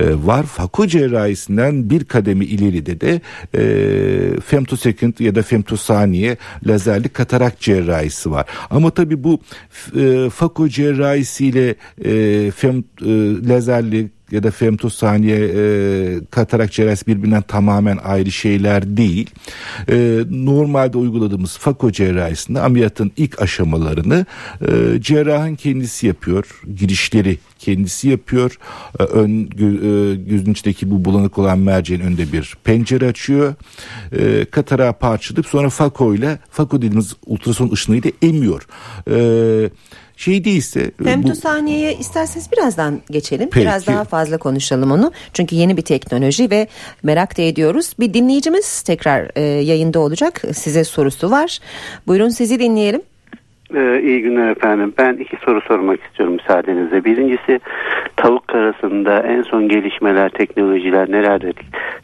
e, 0.00 0.14
var. 0.24 0.42
Fako 0.42 0.86
cerrahisinden 0.86 1.90
bir 1.90 2.04
kademi 2.04 2.44
ileride 2.44 3.00
de 3.00 3.20
e, 3.54 4.40
femtosecond 4.40 5.18
ya 5.18 5.34
da 5.34 5.42
femtosaniye 5.42 6.36
lazerli 6.66 7.08
katarak 7.08 7.60
cerrahisi 7.60 8.30
var. 8.30 8.46
Ama 8.70 8.90
tabi 8.90 9.24
bu 9.24 9.40
e, 9.96 10.30
fako 10.30 10.68
cerrahisiyle 10.68 11.74
e, 12.04 12.50
fem, 12.50 12.84
e, 13.02 13.10
lazerli 13.48 14.10
ya 14.30 14.42
da 14.42 14.50
femtosaniye 14.50 15.36
e, 15.36 16.20
katarak 16.30 16.72
cerrahisi 16.72 17.06
birbirinden 17.06 17.42
tamamen 17.42 17.96
ayrı 17.96 18.32
şeyler 18.32 18.96
değil. 18.96 19.30
E, 19.88 20.20
normalde 20.30 20.98
uyguladığımız 20.98 21.58
fako 21.58 21.92
cerrahisinde 21.92 22.60
ameliyatın 22.60 23.12
ilk 23.16 23.42
aşamalarını 23.42 24.26
e, 24.60 25.00
cerrahın 25.00 25.54
kendisi 25.54 26.06
yapıyor. 26.06 26.62
Girişleri 26.76 27.38
kendisi 27.60 28.08
yapıyor. 28.08 28.58
E, 29.00 29.02
ön 29.02 29.44
e, 29.44 30.14
gözün 30.14 30.52
içindeki 30.52 30.90
bu 30.90 31.04
bulanık 31.04 31.38
olan 31.38 31.58
merceğin 31.58 32.00
önünde 32.00 32.32
bir 32.32 32.56
pencere 32.64 33.06
açıyor. 33.06 33.54
E, 34.12 34.44
katarağı 34.44 34.92
parçalayıp 34.92 35.46
sonra 35.46 35.70
fako 35.70 36.14
ile 36.14 36.38
fako 36.50 36.76
dediğimiz 36.76 37.14
ultrason 37.26 37.70
ışınıyla 37.70 38.10
emiyor. 38.22 38.66
E, 39.10 39.70
şey 40.16 40.44
değilse... 40.44 40.90
Femtosaniyeye 41.04 41.96
bu... 41.96 42.00
isterseniz 42.00 42.52
birazdan 42.52 43.00
geçelim. 43.10 43.48
Peki. 43.52 43.66
Biraz 43.66 43.86
daha 43.86 44.04
fazla 44.04 44.38
konuşalım 44.38 44.90
onu. 44.90 45.12
Çünkü 45.32 45.56
yeni 45.56 45.76
bir 45.76 45.82
teknoloji 45.82 46.50
ve 46.50 46.68
merak 47.02 47.38
da 47.38 47.42
ediyoruz. 47.42 47.92
Bir 48.00 48.14
dinleyicimiz 48.14 48.82
tekrar 48.82 49.30
e, 49.36 49.40
yayında 49.42 50.00
olacak. 50.00 50.42
Size 50.54 50.84
sorusu 50.84 51.30
var. 51.30 51.58
Buyurun 52.06 52.28
sizi 52.28 52.58
dinleyelim. 52.58 53.02
Ee, 53.74 54.00
iyi 54.02 54.22
günler 54.22 54.50
efendim. 54.50 54.94
Ben 54.98 55.14
iki 55.14 55.36
soru 55.44 55.60
sormak 55.60 56.00
istiyorum 56.02 56.34
müsaadenizle. 56.34 57.04
Birincisi 57.04 57.60
tavuk 58.16 58.48
karasında 58.48 59.22
en 59.22 59.42
son 59.42 59.68
gelişmeler, 59.68 60.28
teknolojiler 60.28 61.10
nelerde 61.10 61.52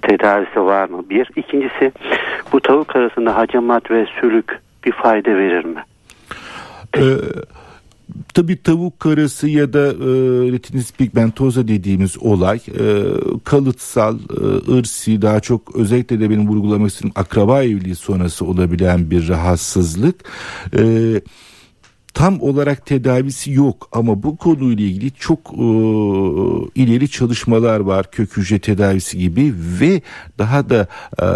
tedavisi 0.02 0.60
var 0.60 0.88
mı? 0.88 1.04
Bir. 1.10 1.30
İkincisi 1.36 1.92
bu 2.52 2.60
tavuk 2.60 2.88
karasında 2.88 3.36
hacamat 3.36 3.90
ve 3.90 4.06
sülük 4.20 4.60
bir 4.84 4.92
fayda 4.92 5.30
verir 5.30 5.64
mi? 5.64 5.80
Ee, 6.96 7.00
Tabi 8.34 8.62
tavuk 8.62 9.00
karası 9.00 9.48
ya 9.48 9.72
da 9.72 9.86
e, 9.86 10.08
retinitis 10.52 10.92
pigmentosa 10.92 11.68
dediğimiz 11.68 12.22
olay 12.22 12.56
e, 12.56 12.84
kalıtsal, 13.44 14.18
e, 14.18 14.72
ırsi 14.78 15.22
daha 15.22 15.40
çok 15.40 15.76
özellikle 15.76 16.20
de 16.20 16.30
benim 16.30 16.48
vurgulamak 16.48 16.90
istediğim 16.90 17.12
akraba 17.16 17.62
evliliği 17.62 17.94
sonrası 17.94 18.44
olabilen 18.44 19.10
bir 19.10 19.28
rahatsızlık. 19.28 20.24
E, 20.78 20.82
tam 22.16 22.40
olarak 22.40 22.86
tedavisi 22.86 23.52
yok 23.52 23.88
ama 23.92 24.22
bu 24.22 24.36
konuyla 24.36 24.84
ilgili 24.84 25.10
çok 25.10 25.38
e, 25.38 25.66
ileri 26.74 27.08
çalışmalar 27.08 27.80
var 27.80 28.10
kök 28.10 28.36
hücre 28.36 28.58
tedavisi 28.58 29.18
gibi 29.18 29.54
ve 29.80 30.02
daha 30.38 30.70
da 30.70 30.86
e, 31.22 31.26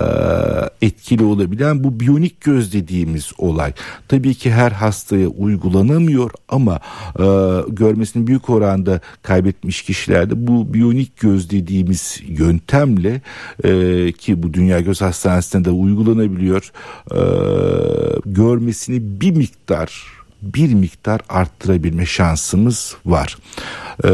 etkili 0.86 1.24
olabilen 1.24 1.84
bu 1.84 2.00
biyonik 2.00 2.40
göz 2.40 2.72
dediğimiz 2.72 3.32
olay. 3.38 3.72
Tabii 4.08 4.34
ki 4.34 4.50
her 4.50 4.70
hastaya 4.70 5.28
uygulanamıyor 5.28 6.30
ama 6.48 6.80
e, 7.18 7.24
görmesini 7.68 8.26
büyük 8.26 8.50
oranda 8.50 9.00
kaybetmiş 9.22 9.82
kişilerde 9.82 10.46
bu 10.46 10.74
biyonik 10.74 11.20
göz 11.20 11.50
dediğimiz 11.50 12.20
yöntemle 12.26 13.20
e, 13.64 14.12
ki 14.12 14.42
bu 14.42 14.54
Dünya 14.54 14.80
Göz 14.80 15.00
Hastanesi'nde 15.00 15.64
de 15.64 15.70
uygulanabiliyor 15.70 16.72
e, 17.10 17.20
görmesini 18.26 19.20
bir 19.20 19.30
miktar 19.30 20.19
bir 20.42 20.74
miktar 20.74 21.20
arttırabilme 21.28 22.06
şansımız 22.06 22.96
var. 23.06 23.36
Ee, 24.04 24.08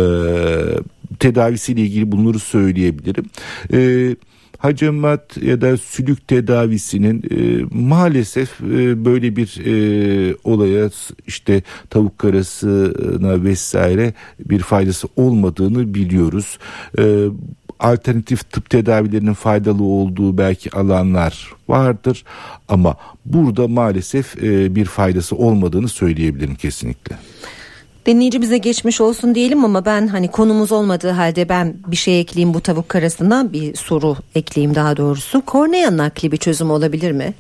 tedavisiyle 1.19 1.81
ilgili 1.81 2.13
bunları 2.13 2.39
söyleyebilirim. 2.39 3.25
Ee, 3.73 4.17
hacamat 4.59 5.43
ya 5.43 5.61
da 5.61 5.77
sülük 5.77 6.29
tedavisinin 6.29 7.23
e, 7.31 7.65
maalesef 7.71 8.61
e, 8.61 9.05
böyle 9.05 9.37
bir 9.37 9.61
e, 9.67 10.35
olaya 10.45 10.91
işte 11.27 11.63
tavuk 11.91 12.19
karasına 12.19 13.45
vesaire 13.45 14.15
bir 14.41 14.59
faydası 14.59 15.09
olmadığını 15.17 15.95
biliyoruz. 15.95 16.59
E, 16.99 17.27
alternatif 17.81 18.51
tıp 18.51 18.71
tedavilerinin 18.71 19.35
faydalı 19.35 19.85
olduğu 19.85 20.39
belki 20.39 20.71
alanlar 20.71 21.53
vardır 21.69 22.25
ama 22.69 22.97
burada 23.25 23.69
maalesef 23.69 24.43
e, 24.43 24.75
bir 24.75 24.85
faydası 24.85 25.37
olmadığını 25.37 25.89
söyleyebilirim 25.89 26.55
kesinlikle. 26.55 27.17
Dinleyicimize 28.07 28.59
geçmiş 28.59 29.01
olsun 29.01 29.35
diyelim 29.35 29.65
ama 29.65 29.85
ben 29.85 30.07
hani 30.07 30.29
konumuz 30.29 30.73
olmadığı 30.73 31.11
halde 31.11 31.49
ben 31.49 31.75
bir 31.87 31.97
şey 31.97 32.21
ekleyeyim 32.21 32.55
bu 32.55 32.61
tavuk 32.61 32.89
karasından 32.89 33.53
bir 33.53 33.75
soru 33.75 34.17
ekleyeyim 34.35 34.75
daha 34.75 34.97
doğrusu. 34.97 35.43
Kornea 35.47 35.97
nakli 35.97 36.33
bir 36.33 36.37
çözüm 36.37 36.71
olabilir 36.71 37.13
mi? 37.13 37.35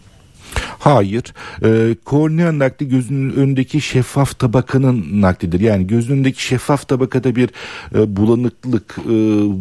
Hayır. 0.78 1.35
E, 1.64 1.96
kornea 2.04 2.58
nakli 2.58 2.88
gözünün 2.88 3.32
önündeki 3.32 3.80
şeffaf 3.80 4.38
tabakanın 4.38 5.23
naklidir. 5.23 5.61
Yani 5.61 5.87
gözün 5.87 6.14
önündeki 6.14 6.42
şeffaf 6.42 6.88
tabakada 6.88 7.37
bir 7.37 7.50
e, 7.94 8.16
bulanıklık 8.16 8.99
e, 8.99 9.12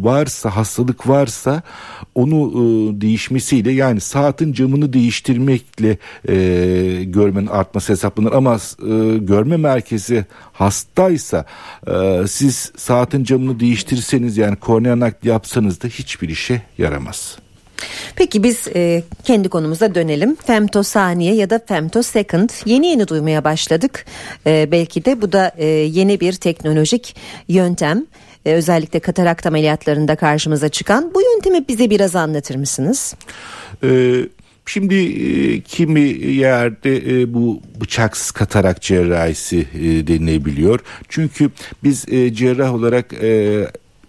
varsa, 0.04 0.56
hastalık 0.56 1.08
varsa 1.08 1.62
onu 2.14 2.36
e, 2.36 3.00
değişmesiyle 3.00 3.72
yani 3.72 4.00
saatin 4.00 4.52
camını 4.52 4.92
değiştirmekle 4.92 5.98
e, 6.28 7.04
görmenin 7.04 7.46
artması 7.46 7.92
hesaplanır. 7.92 8.32
Ama 8.32 8.54
e, 8.54 9.18
görme 9.18 9.56
merkezi 9.56 10.24
hastaysa 10.52 11.44
e, 11.86 12.22
siz 12.28 12.72
saatin 12.76 13.24
camını 13.24 13.60
değiştirseniz 13.60 14.36
yani 14.36 14.56
kornea 14.56 15.00
nakli 15.00 15.28
yapsanız 15.28 15.82
da 15.82 15.88
hiçbir 15.88 16.28
işe 16.28 16.62
yaramaz. 16.78 17.45
Peki 18.16 18.42
biz 18.42 18.68
e, 18.74 19.02
kendi 19.24 19.48
konumuza 19.48 19.94
dönelim. 19.94 20.36
Femtosaniye 20.36 21.34
ya 21.34 21.50
da 21.50 21.60
femtosecond 21.66 22.50
yeni 22.64 22.86
yeni 22.86 23.08
duymaya 23.08 23.44
başladık. 23.44 24.06
E, 24.46 24.68
belki 24.70 25.04
de 25.04 25.22
bu 25.22 25.32
da 25.32 25.52
e, 25.58 25.66
yeni 25.66 26.20
bir 26.20 26.32
teknolojik 26.32 27.16
yöntem. 27.48 28.06
E, 28.46 28.52
özellikle 28.52 29.00
katarakt 29.00 29.46
ameliyatlarında 29.46 30.16
karşımıza 30.16 30.68
çıkan. 30.68 31.14
Bu 31.14 31.22
yöntemi 31.22 31.68
bize 31.68 31.90
biraz 31.90 32.16
anlatır 32.16 32.54
mısınız? 32.54 33.14
Evet. 33.82 34.30
Şimdi 34.68 34.94
e, 34.94 35.60
kimi 35.60 36.00
yerde 36.00 36.96
e, 36.96 37.34
bu 37.34 37.62
bıçaksız 37.80 38.30
katarak 38.30 38.82
cerrahisi 38.82 39.66
e, 39.74 40.06
denilebiliyor. 40.06 40.80
Çünkü 41.08 41.50
biz 41.84 42.08
e, 42.08 42.34
cerrah 42.34 42.74
olarak 42.74 43.12
e, 43.12 43.66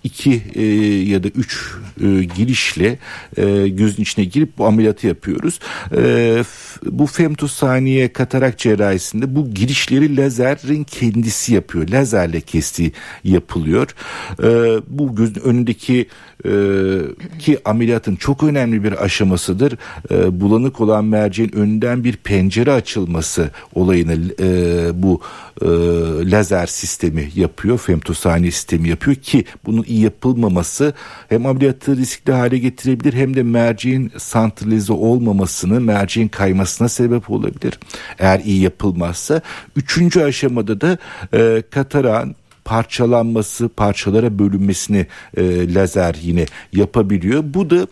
iki 0.07 0.41
e, 0.55 0.65
ya 1.11 1.23
da 1.23 1.27
üç 1.27 1.75
e, 2.01 2.23
girişle 2.23 2.99
e, 3.37 3.67
gözün 3.67 4.03
içine 4.03 4.25
girip 4.25 4.57
bu 4.57 4.65
ameliyatı 4.65 5.07
yapıyoruz. 5.07 5.59
E, 5.97 6.43
bu 6.83 7.05
femtosaniye 7.05 8.13
katarak 8.13 8.57
cerrahisinde 8.57 9.35
bu 9.35 9.53
girişleri 9.53 10.17
lazerin 10.17 10.83
kendisi 10.83 11.53
yapıyor. 11.53 11.87
Lazerle 11.87 12.41
kestiği 12.41 12.91
yapılıyor. 13.23 13.95
E, 14.43 14.47
bu 14.87 15.15
gözün 15.15 15.41
önündeki 15.41 16.07
e, 16.45 16.51
ki 17.39 17.59
ameliyatın 17.65 18.15
çok 18.15 18.43
önemli 18.43 18.83
bir 18.83 19.03
aşamasıdır. 19.03 19.77
E, 20.11 20.41
bulanık 20.41 20.81
olan 20.81 21.05
merceğin 21.05 21.55
önünden 21.55 22.03
bir 22.03 22.17
pencere 22.17 22.71
açılması 22.71 23.51
olayını 23.73 24.17
e, 24.39 24.89
bu 25.03 25.21
e, 25.61 25.67
lazer 26.31 26.65
sistemi 26.65 27.29
yapıyor. 27.35 27.77
Femtosaniye 27.77 28.51
sistemi 28.51 28.89
yapıyor 28.89 29.15
ki 29.15 29.45
bunun 29.65 29.83
iyi 29.83 29.96
yapılmaması 29.99 30.93
hem 31.29 31.45
ameliyatı 31.45 31.97
riskli 31.97 32.33
hale 32.33 32.57
getirebilir 32.57 33.13
hem 33.13 33.35
de 33.35 33.43
merceğin 33.43 34.11
santralize 34.17 34.93
olmamasını, 34.93 35.81
merceğin 35.81 36.27
kaymasına 36.27 36.89
sebep 36.89 37.29
olabilir. 37.29 37.79
Eğer 38.19 38.39
iyi 38.39 38.61
yapılmazsa. 38.61 39.41
Üçüncü 39.75 40.21
aşamada 40.21 40.81
da 40.81 40.97
e, 41.33 41.63
katarağın 41.69 42.35
parçalanması, 42.67 43.69
parçalara 43.69 44.39
bölünmesini 44.39 45.07
e, 45.37 45.73
lazer 45.73 46.15
yine 46.21 46.45
yapabiliyor. 46.73 47.43
Bu 47.45 47.69
da 47.69 47.87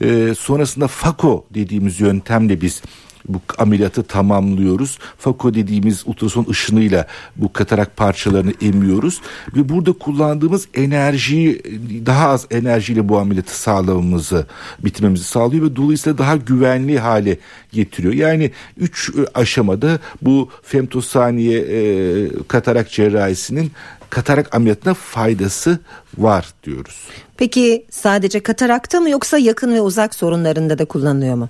e, 0.00 0.34
sonrasında 0.34 0.88
FACO 0.88 1.46
dediğimiz 1.54 2.00
yöntemle 2.00 2.60
biz 2.60 2.82
bu 3.28 3.40
ameliyatı 3.58 4.02
tamamlıyoruz. 4.02 4.98
Fako 5.18 5.54
dediğimiz 5.54 6.02
ultrason 6.06 6.46
ışınıyla 6.50 7.06
bu 7.36 7.52
katarak 7.52 7.96
parçalarını 7.96 8.52
emiyoruz 8.62 9.20
ve 9.56 9.68
burada 9.68 9.92
kullandığımız 9.92 10.68
enerjiyi 10.74 11.62
daha 12.06 12.28
az 12.28 12.46
enerjiyle 12.50 13.08
bu 13.08 13.18
ameliyatı 13.18 13.60
sağlamamızı 13.60 14.46
bitirmemizi 14.84 15.24
sağlıyor 15.24 15.70
ve 15.70 15.76
dolayısıyla 15.76 16.18
daha 16.18 16.36
güvenli 16.36 16.98
hale 16.98 17.38
getiriyor. 17.72 18.14
Yani 18.14 18.50
üç 18.76 19.10
aşamada 19.34 19.98
bu 20.22 20.48
femtosaniye 20.62 21.60
e, 21.60 22.28
katarak 22.48 22.90
cerrahisinin 22.90 23.72
katarak 24.10 24.54
ameliyatına 24.54 24.94
faydası 24.94 25.78
var 26.18 26.48
diyoruz. 26.64 27.08
Peki 27.36 27.86
sadece 27.90 28.40
katarakta 28.40 29.00
mı 29.00 29.10
yoksa 29.10 29.38
yakın 29.38 29.74
ve 29.74 29.80
uzak 29.80 30.14
sorunlarında 30.14 30.78
da 30.78 30.84
kullanılıyor 30.84 31.34
mu? 31.34 31.48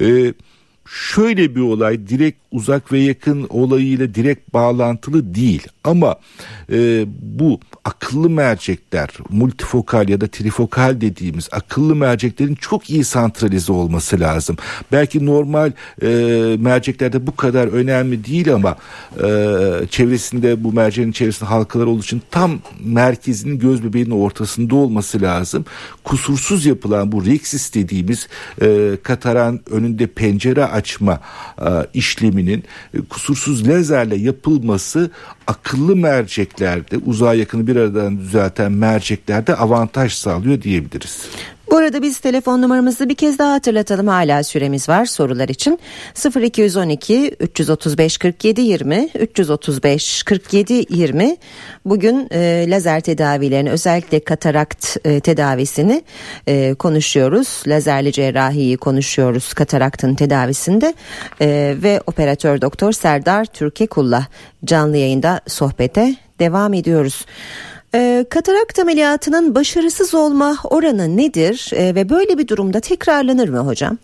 Ee, 0.00 0.34
şöyle 0.88 1.54
bir 1.54 1.60
olay 1.60 2.08
direkt 2.08 2.47
uzak 2.50 2.92
ve 2.92 2.98
yakın 2.98 3.46
olayıyla 3.50 4.14
direkt 4.14 4.54
bağlantılı 4.54 5.34
değil 5.34 5.66
ama 5.84 6.16
e, 6.72 7.06
bu 7.22 7.60
akıllı 7.84 8.30
mercekler 8.30 9.08
multifokal 9.30 10.08
ya 10.08 10.20
da 10.20 10.26
trifokal 10.26 11.00
dediğimiz 11.00 11.48
akıllı 11.52 11.96
merceklerin 11.96 12.54
çok 12.54 12.90
iyi 12.90 13.04
santralize 13.04 13.72
olması 13.72 14.20
lazım. 14.20 14.56
Belki 14.92 15.26
normal 15.26 15.72
e, 16.02 16.08
merceklerde 16.58 17.26
bu 17.26 17.36
kadar 17.36 17.66
önemli 17.66 18.24
değil 18.24 18.54
ama 18.54 18.76
e, 19.16 19.26
çevresinde 19.90 20.64
bu 20.64 20.72
merceğin 20.72 21.12
çevresinde 21.12 21.48
halkalar 21.48 21.86
olduğu 21.86 22.02
için 22.02 22.22
tam 22.30 22.60
merkezinin 22.84 23.58
göz 23.58 23.84
bebeğinin 23.84 24.10
ortasında 24.10 24.74
olması 24.74 25.22
lazım. 25.22 25.64
Kusursuz 26.04 26.66
yapılan 26.66 27.12
bu 27.12 27.26
rexis 27.26 27.74
dediğimiz 27.74 28.28
e, 28.62 28.98
kataran 29.02 29.60
önünde 29.70 30.06
pencere 30.06 30.64
açma 30.64 31.20
e, 31.60 31.68
işleminin 31.94 32.37
e, 32.94 32.98
kusursuz 33.10 33.68
lazerle 33.68 34.16
yapılması 34.16 35.10
akıllı 35.46 35.96
merceklerde 35.96 36.98
uzağa 36.98 37.34
yakını 37.34 37.66
bir 37.66 37.76
aradan 37.76 38.18
düzelten 38.18 38.72
merceklerde 38.72 39.54
avantaj 39.54 40.12
sağlıyor 40.12 40.62
diyebiliriz. 40.62 41.28
Bu 41.70 41.76
arada 41.76 42.02
biz 42.02 42.18
telefon 42.18 42.62
numaramızı 42.62 43.08
bir 43.08 43.14
kez 43.14 43.38
daha 43.38 43.52
hatırlatalım. 43.52 44.06
Hala 44.06 44.42
süremiz 44.42 44.88
var 44.88 45.06
sorular 45.06 45.48
için. 45.48 45.78
0212 46.40 47.36
335 47.40 48.18
47 48.18 48.60
20 48.60 49.08
335 49.14 50.22
47 50.22 50.84
20 50.90 51.36
bugün 51.84 52.28
e, 52.32 52.66
lazer 52.68 53.00
tedavilerini 53.00 53.70
özellikle 53.70 54.20
katarakt 54.20 54.96
e, 55.04 55.20
tedavisini 55.20 56.02
e, 56.46 56.74
konuşuyoruz. 56.74 57.62
Lazerli 57.66 58.12
cerrahiyi 58.12 58.76
konuşuyoruz 58.76 59.54
kataraktın 59.54 60.14
tedavisinde 60.14 60.94
e, 61.40 61.74
ve 61.82 62.00
operatör 62.06 62.60
doktor 62.60 62.92
Serdar 62.92 63.44
Türkekul'la 63.44 64.26
canlı 64.64 64.96
yayında 64.96 65.40
sohbete 65.46 66.16
devam 66.38 66.74
ediyoruz. 66.74 67.26
E, 67.94 68.26
katarakt 68.30 68.78
ameliyatının 68.78 69.54
başarısız 69.54 70.14
olma 70.14 70.56
oranı 70.64 71.16
nedir 71.16 71.70
e, 71.72 71.94
ve 71.94 72.08
böyle 72.08 72.38
bir 72.38 72.48
durumda 72.48 72.80
tekrarlanır 72.80 73.48
mı 73.48 73.58
hocam? 73.58 73.98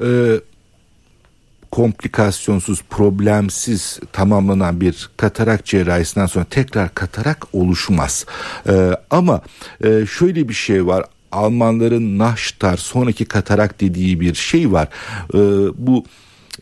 E, 0.00 0.40
komplikasyonsuz, 1.70 2.82
problemsiz 2.90 4.00
tamamlanan 4.12 4.80
bir 4.80 5.10
katarak 5.16 5.64
cerrahisinden 5.64 6.26
sonra 6.26 6.44
tekrar 6.44 6.94
katarak 6.94 7.46
oluşmaz. 7.52 8.26
E, 8.68 8.90
ama 9.10 9.42
e, 9.84 10.06
şöyle 10.06 10.48
bir 10.48 10.54
şey 10.54 10.86
var. 10.86 11.04
Almanların 11.32 12.18
Nahştar 12.18 12.76
sonraki 12.76 13.24
katarak 13.24 13.80
dediği 13.80 14.20
bir 14.20 14.34
şey 14.34 14.72
var. 14.72 14.88
E, 15.34 15.38
bu 15.86 16.04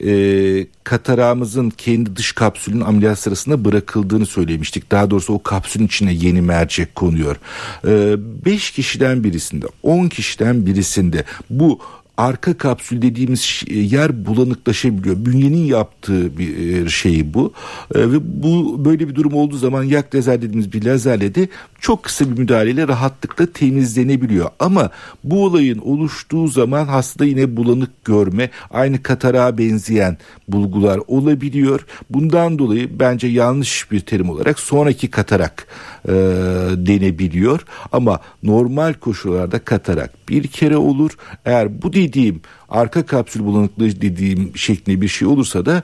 e, 0.07 0.67
katarağımızın 0.85 1.71
kendi 1.71 2.17
dış 2.17 2.33
kapsülün 2.33 2.81
ameliyat 2.81 3.19
sırasında 3.19 3.65
bırakıldığını 3.65 4.27
söylemiştik. 4.27 4.91
Daha 4.91 5.11
doğrusu 5.11 5.33
o 5.33 5.43
kapsülün 5.43 5.87
içine 5.87 6.13
yeni 6.13 6.43
mercek 6.43 6.95
konuyor. 6.95 7.37
5 7.85 8.71
e, 8.71 8.75
kişiden 8.75 9.25
birisinde 9.25 9.67
10 9.83 10.09
kişiden 10.09 10.67
birisinde 10.67 11.25
bu 11.51 11.79
arka 12.19 12.59
kapsül 12.59 13.03
dediğimiz 13.03 13.63
yer 13.71 14.27
bulanıklaşabiliyor. 14.27 15.17
Bünyenin 15.19 15.65
yaptığı 15.65 16.39
bir 16.39 16.85
e, 16.85 16.89
şey 16.89 17.35
bu. 17.35 17.53
E, 17.95 17.99
ve 18.01 18.43
bu 18.43 18.85
böyle 18.85 19.09
bir 19.09 19.15
durum 19.15 19.35
olduğu 19.35 19.57
zaman 19.57 19.83
yak 19.83 20.15
lazer 20.15 20.43
dediğimiz 20.43 20.73
bir 20.73 20.85
lazerle 20.85 21.35
de 21.35 21.49
çok 21.81 22.03
kısa 22.03 22.31
bir 22.31 22.39
müdahaleyle 22.39 22.89
rahatlıkla 22.89 23.47
temizlenebiliyor. 23.47 24.51
Ama 24.59 24.91
bu 25.25 25.45
olayın 25.45 25.79
oluştuğu 25.79 26.49
zaman 26.49 26.87
hasta 26.87 27.25
yine 27.25 27.57
bulanık 27.57 28.05
görme, 28.05 28.51
aynı 28.71 29.03
katarağa 29.03 29.59
benzeyen 29.59 30.19
bulgular 30.49 31.01
olabiliyor. 31.07 31.87
Bundan 32.11 32.59
dolayı 32.59 33.01
bence 33.01 33.27
yanlış 33.27 33.91
bir 33.93 34.01
terim 34.01 34.31
olarak 34.31 34.61
sonraki 34.61 35.11
katarak 35.11 35.67
e, 36.09 36.13
denebiliyor. 36.77 37.61
Ama 37.93 38.21
normal 38.43 38.93
koşullarda 38.93 39.59
katarak 39.59 40.29
bir 40.29 40.47
kere 40.47 40.77
olur. 40.77 41.11
Eğer 41.45 41.83
bu 41.83 41.93
dediğim 42.09 42.41
arka 42.69 43.07
kapsül 43.07 43.45
bulanıklığı 43.45 44.01
dediğim 44.01 44.53
şeklinde 44.57 45.01
bir 45.01 45.09
şey 45.09 45.29
olursa 45.29 45.67
da 45.67 45.83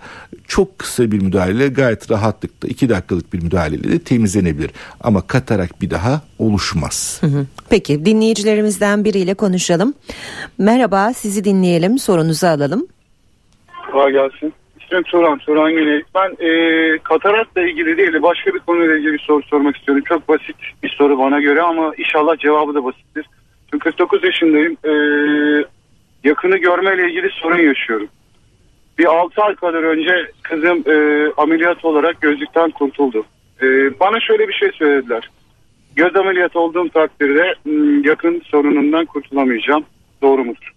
çok 0.49 0.79
kısa 0.79 1.13
bir 1.13 1.23
müdahale 1.23 1.69
gayet 1.69 2.11
rahatlıkla 2.11 2.69
iki 2.69 2.89
dakikalık 2.89 3.33
bir 3.33 3.43
müdahaleyle 3.43 3.93
de 3.93 3.99
temizlenebilir. 3.99 4.71
Ama 5.01 5.27
katarak 5.27 5.83
bir 5.83 5.91
daha 5.91 6.23
oluşmaz. 6.39 7.21
Peki 7.71 8.05
dinleyicilerimizden 8.05 9.05
biriyle 9.05 9.35
konuşalım. 9.35 9.95
Merhaba 10.59 11.13
sizi 11.13 11.45
dinleyelim 11.45 11.99
sorunuzu 11.99 12.47
alalım. 12.47 12.87
Kolay 13.93 14.13
gelsin. 14.13 14.53
İsmim 14.81 15.03
Turan, 15.03 15.39
Turan 15.39 15.73
Güney. 15.73 16.03
Ben 16.15 16.47
e, 16.47 16.51
katarakla 16.99 17.63
ilgili 17.63 17.97
değil 17.97 18.23
başka 18.23 18.55
bir 18.55 18.59
konuyla 18.59 18.97
ilgili 18.97 19.13
bir 19.13 19.19
soru 19.19 19.43
sormak 19.43 19.77
istiyorum. 19.77 20.05
Çok 20.09 20.29
basit 20.29 20.57
bir 20.83 20.89
soru 20.89 21.19
bana 21.19 21.41
göre 21.41 21.63
ama 21.63 21.93
inşallah 21.99 22.39
cevabı 22.39 22.75
da 22.75 22.85
basittir. 22.85 23.27
Çünkü 23.71 23.85
49 23.91 24.25
yaşındayım. 24.25 24.77
E, 24.85 24.93
yakını 26.25 26.57
görmeyle 26.57 27.11
ilgili 27.11 27.31
sorun 27.31 27.59
yaşıyorum. 27.59 28.09
Bir 28.99 29.05
6 29.05 29.43
ay 29.43 29.55
kadar 29.55 29.83
önce 29.83 30.33
kızım 30.43 30.85
e, 30.87 31.29
ameliyat 31.37 31.85
olarak 31.85 32.21
gözlükten 32.21 32.71
kurtuldu. 32.71 33.25
E, 33.63 33.67
bana 34.01 34.21
şöyle 34.21 34.49
bir 34.49 34.53
şey 34.53 34.71
söylediler. 34.73 35.31
Göz 35.97 36.17
ameliyatı 36.17 36.59
olduğum 36.59 36.89
takdirde 36.89 37.55
yakın 38.09 38.43
sorunundan 38.45 39.07
kurtulamayacağım. 39.07 39.85
Doğru 40.23 40.45
mudur? 40.45 40.75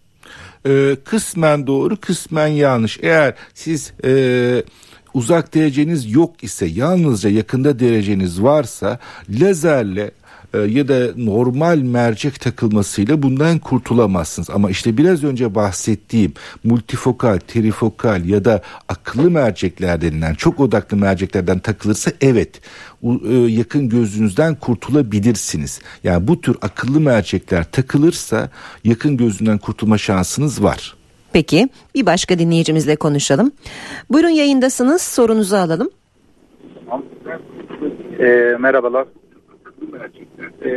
Ee, 0.68 0.96
kısmen 1.06 1.68
doğru 1.68 1.98
kısmen 1.98 2.48
yanlış. 2.48 3.00
Eğer 3.02 3.36
siz 3.54 3.94
e, 4.04 4.12
uzak 5.14 5.54
dereceniz 5.54 6.14
yok 6.14 6.44
ise 6.44 6.66
yalnızca 6.66 7.30
yakında 7.30 7.80
dereceniz 7.80 8.44
varsa 8.44 9.00
lazerle 9.30 10.12
e, 10.54 10.58
ya 10.60 10.88
da 10.88 11.08
normal 11.18 11.78
mercek 11.78 12.40
takılmasıyla 12.42 13.24
bundan 13.24 13.60
kurtulamazsınız. 13.60 14.50
Ama 14.50 14.70
işte 14.70 14.98
biraz 14.98 15.24
önce 15.24 15.56
bahsettiğim 15.56 16.34
multifokal, 16.64 17.40
trifokal 17.40 18.26
ya 18.26 18.46
da 18.46 18.62
akıllı 18.90 19.32
mercekler 19.32 20.02
denilen 20.02 20.34
çok 20.34 20.60
odaklı 20.60 20.98
merceklerden 20.98 21.60
takılırsa 21.60 22.12
evet 22.22 22.62
e, 23.04 23.34
yakın 23.34 23.90
gözünüzden 23.90 24.56
kurtulabilirsiniz. 24.56 25.82
Yani 26.04 26.28
bu 26.28 26.42
tür 26.42 26.58
akıllı 26.62 27.00
mercekler 27.00 27.72
takılırsa 27.72 28.50
yakın 28.84 29.18
gözünden 29.18 29.58
kurtulma 29.58 29.98
şansınız 29.98 30.64
var. 30.64 30.98
Peki 31.34 31.70
bir 31.96 32.06
başka 32.06 32.40
dinleyicimizle 32.40 32.96
konuşalım. 32.96 33.52
Buyurun 34.10 34.30
yayındasınız 34.30 35.02
sorunuzu 35.02 35.56
alalım. 35.56 35.90
E, 38.20 38.56
merhabalar. 38.60 39.08
E, 40.62 40.70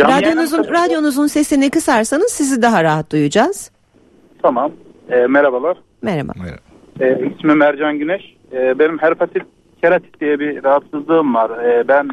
radyonuzun, 0.00 0.64
radyonuzun 0.64 1.26
sesini 1.26 1.70
kısarsanız 1.70 2.32
sizi 2.32 2.62
daha 2.62 2.84
rahat 2.84 3.12
duyacağız. 3.12 3.70
Tamam. 4.42 4.72
E, 5.10 5.26
merhabalar. 5.26 5.76
Merhaba. 6.02 6.32
E, 7.00 7.26
ismim 7.26 7.58
Mercan 7.58 7.98
Güneş. 7.98 8.36
E, 8.52 8.78
benim 8.78 8.98
herpatit 8.98 9.42
keratit 9.80 10.20
diye 10.20 10.40
bir 10.40 10.64
rahatsızlığım 10.64 11.34
var. 11.34 11.64
E, 11.64 11.88
ben 11.88 12.08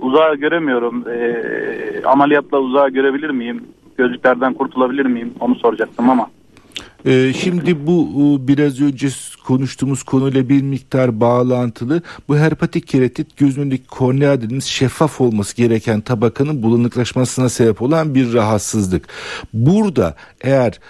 uzağa 0.00 0.34
göremiyorum. 0.34 1.04
Ee, 1.08 2.02
ameliyatla 2.04 2.58
uzağa 2.58 2.88
görebilir 2.88 3.30
miyim? 3.30 3.64
Gözlüklerden 3.98 4.54
kurtulabilir 4.54 5.06
miyim? 5.06 5.34
Onu 5.40 5.54
soracaktım 5.54 6.10
ama. 6.10 6.30
Ee, 7.06 7.32
şimdi 7.36 7.86
bu 7.86 8.08
e, 8.10 8.48
biraz 8.48 8.80
önce 8.80 9.08
konuştuğumuz 9.44 10.02
konuyla 10.02 10.48
bir 10.48 10.62
miktar 10.62 11.20
bağlantılı. 11.20 12.02
Bu 12.28 12.36
herpatik 12.36 12.86
keratit 12.86 13.36
gözün 13.36 13.62
önündeki 13.62 13.86
kornea 13.86 14.36
dediğimiz 14.36 14.64
şeffaf 14.64 15.20
olması 15.20 15.56
gereken 15.56 16.00
tabakanın 16.00 16.62
bulanıklaşmasına 16.62 17.48
sebep 17.48 17.82
olan 17.82 18.14
bir 18.14 18.32
rahatsızlık. 18.32 19.08
Burada 19.52 20.14
eğer 20.40 20.80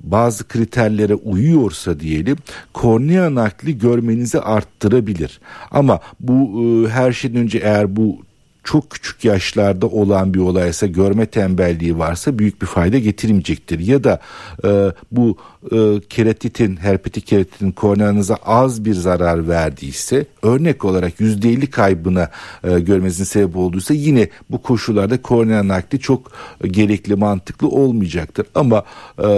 bazı 0.00 0.48
kriterlere 0.48 1.14
uyuyorsa 1.14 2.00
diyelim 2.00 2.36
kornea 2.72 3.34
nakli 3.34 3.78
görmenizi 3.78 4.40
arttırabilir. 4.40 5.40
Ama 5.70 6.00
bu 6.20 6.64
e, 6.64 6.88
her 6.90 7.12
şeyden 7.12 7.40
önce 7.40 7.58
eğer 7.58 7.96
bu 7.96 8.18
çok 8.64 8.90
küçük 8.90 9.24
yaşlarda 9.24 9.86
olan 9.86 10.34
bir 10.34 10.38
olaysa 10.38 10.86
görme 10.86 11.26
tembelliği 11.26 11.98
varsa 11.98 12.38
büyük 12.38 12.62
bir 12.62 12.66
fayda 12.66 12.98
getirmeyecektir. 12.98 13.78
Ya 13.78 14.04
da 14.04 14.20
e, 14.64 14.92
bu 15.12 15.36
e, 15.72 16.00
keratitin, 16.08 16.76
herpetik 16.76 17.26
keratitin 17.26 17.72
korneanıza 17.72 18.34
az 18.34 18.84
bir 18.84 18.94
zarar 18.94 19.48
verdiyse 19.48 20.26
örnek 20.42 20.84
olarak 20.84 21.20
%50 21.20 21.66
kaybına 21.66 22.30
e, 22.64 22.80
görmenizin 22.80 23.24
sebep 23.24 23.56
olduysa 23.56 23.94
yine 23.94 24.28
bu 24.50 24.62
koşullarda 24.62 25.22
kornea 25.22 25.68
nakli 25.68 26.00
çok 26.00 26.32
gerekli 26.62 27.16
mantıklı 27.16 27.68
olmayacaktır. 27.68 28.46
Ama 28.54 28.84
e, 29.18 29.28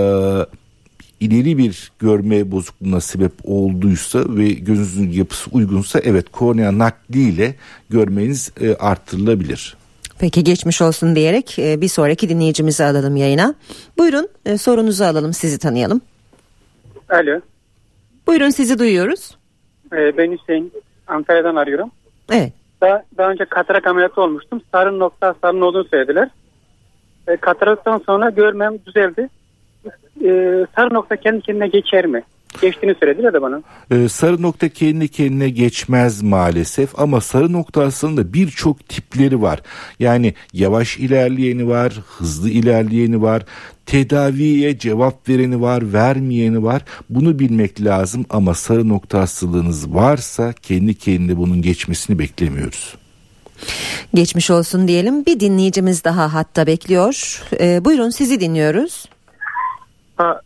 ileri 1.24 1.58
bir 1.58 1.92
görme 1.98 2.50
bozukluğuna 2.50 3.00
sebep 3.00 3.32
olduysa 3.44 4.18
ve 4.28 4.48
gözünüzün 4.48 5.10
yapısı 5.10 5.50
uygunsa 5.52 5.98
evet 6.04 6.28
kornea 6.32 6.78
nakliyle 6.78 7.54
görmeniz 7.90 8.52
e, 8.60 8.74
arttırılabilir. 8.74 9.76
Peki 10.18 10.44
geçmiş 10.44 10.82
olsun 10.82 11.16
diyerek 11.16 11.58
e, 11.58 11.80
bir 11.80 11.88
sonraki 11.88 12.28
dinleyicimizi 12.28 12.84
alalım 12.84 13.16
yayına. 13.16 13.54
Buyurun 13.98 14.28
e, 14.46 14.58
sorunuzu 14.58 15.04
alalım 15.04 15.32
sizi 15.32 15.58
tanıyalım. 15.58 16.00
Alo. 17.08 17.40
Buyurun 18.26 18.50
sizi 18.50 18.78
duyuyoruz. 18.78 19.36
Ee, 19.92 20.16
ben 20.16 20.32
Hüseyin. 20.32 20.72
Antalya'dan 21.06 21.56
arıyorum. 21.56 21.90
Evet. 22.32 22.52
Daha, 22.80 23.02
daha 23.18 23.30
önce 23.30 23.44
katarak 23.44 23.86
ameliyatı 23.86 24.20
olmuştum. 24.20 24.60
Sarı 24.72 24.98
nokta 24.98 25.26
hasarının 25.28 25.60
olduğunu 25.60 25.84
söylediler. 25.84 26.28
E, 27.28 27.36
kataraktan 27.36 28.02
sonra 28.06 28.30
görmem 28.30 28.78
düzeldi. 28.86 29.28
E, 30.24 30.30
sarı 30.76 30.94
nokta 30.94 31.16
kendi 31.16 31.40
kendine 31.40 31.68
geçer 31.68 32.06
mi? 32.06 32.22
Geçtiğini 32.62 32.94
söylediler 33.00 33.32
de 33.32 33.42
bana. 33.42 33.62
Ee, 33.90 34.08
sarı 34.08 34.42
nokta 34.42 34.68
kendi 34.68 35.08
kendine 35.08 35.48
geçmez 35.48 36.22
maalesef 36.22 37.00
ama 37.00 37.20
sarı 37.20 37.52
nokta 37.52 37.82
aslında 37.82 38.32
birçok 38.32 38.88
tipleri 38.88 39.42
var. 39.42 39.62
Yani 39.98 40.34
yavaş 40.52 40.98
ilerleyeni 40.98 41.68
var, 41.68 41.92
hızlı 42.18 42.50
ilerleyeni 42.50 43.22
var, 43.22 43.42
tedaviye 43.86 44.78
cevap 44.78 45.28
vereni 45.28 45.60
var, 45.60 45.92
vermeyeni 45.92 46.62
var. 46.62 46.82
Bunu 47.10 47.38
bilmek 47.38 47.84
lazım 47.84 48.26
ama 48.30 48.54
sarı 48.54 48.88
nokta 48.88 49.20
hastalığınız 49.20 49.94
varsa 49.94 50.52
kendi 50.52 50.94
kendine 50.94 51.36
bunun 51.36 51.62
geçmesini 51.62 52.18
beklemiyoruz. 52.18 52.96
Geçmiş 54.14 54.50
olsun 54.50 54.88
diyelim. 54.88 55.26
Bir 55.26 55.40
dinleyicimiz 55.40 56.04
daha 56.04 56.34
hatta 56.34 56.66
bekliyor. 56.66 57.42
E, 57.60 57.84
buyurun 57.84 58.10
sizi 58.10 58.40
dinliyoruz. 58.40 59.06
Ha, 60.16 60.40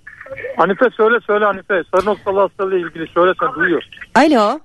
Hanife 0.56 0.84
söyle 0.96 1.16
söyle 1.26 1.44
Hanife. 1.44 1.82
Sarı 1.94 2.06
noktalı 2.06 2.40
hastalığı 2.40 2.78
ilgili 2.78 3.06
söyle 3.06 3.32
sen 3.40 3.54
duyuyor. 3.54 3.82
Alo. 4.14 4.60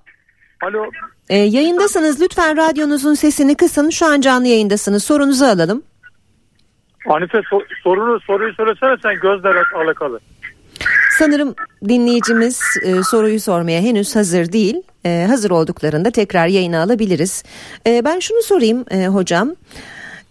Alo. 0.64 0.86
E, 1.30 1.38
yayındasınız. 1.38 2.22
Lütfen 2.22 2.58
radyonuzun 2.58 3.14
sesini 3.14 3.56
kısın. 3.56 3.90
Şu 3.90 4.06
an 4.06 4.22
canlı 4.22 4.48
yayındasınız. 4.48 5.04
Sorunuzu 5.04 5.46
alalım. 5.46 5.84
Hanife 7.08 7.38
so- 7.38 7.66
sorunu 7.84 8.20
soruyu 8.20 8.54
söylesene 8.54 8.96
sen 9.04 9.16
gözle 9.20 9.50
alakalı. 9.76 10.20
Sanırım 11.20 11.56
dinleyicimiz 11.88 12.62
e, 12.84 13.04
soruyu 13.04 13.40
sormaya 13.40 13.82
henüz 13.82 14.16
hazır 14.16 14.52
değil. 14.52 14.76
E, 15.06 15.26
hazır 15.30 15.52
olduklarında 15.52 16.12
tekrar 16.12 16.48
yayına 16.48 16.84
alabiliriz. 16.84 17.44
E, 17.88 18.06
ben 18.06 18.20
şunu 18.20 18.42
sorayım 18.42 18.86
e, 18.92 19.08
hocam. 19.08 19.56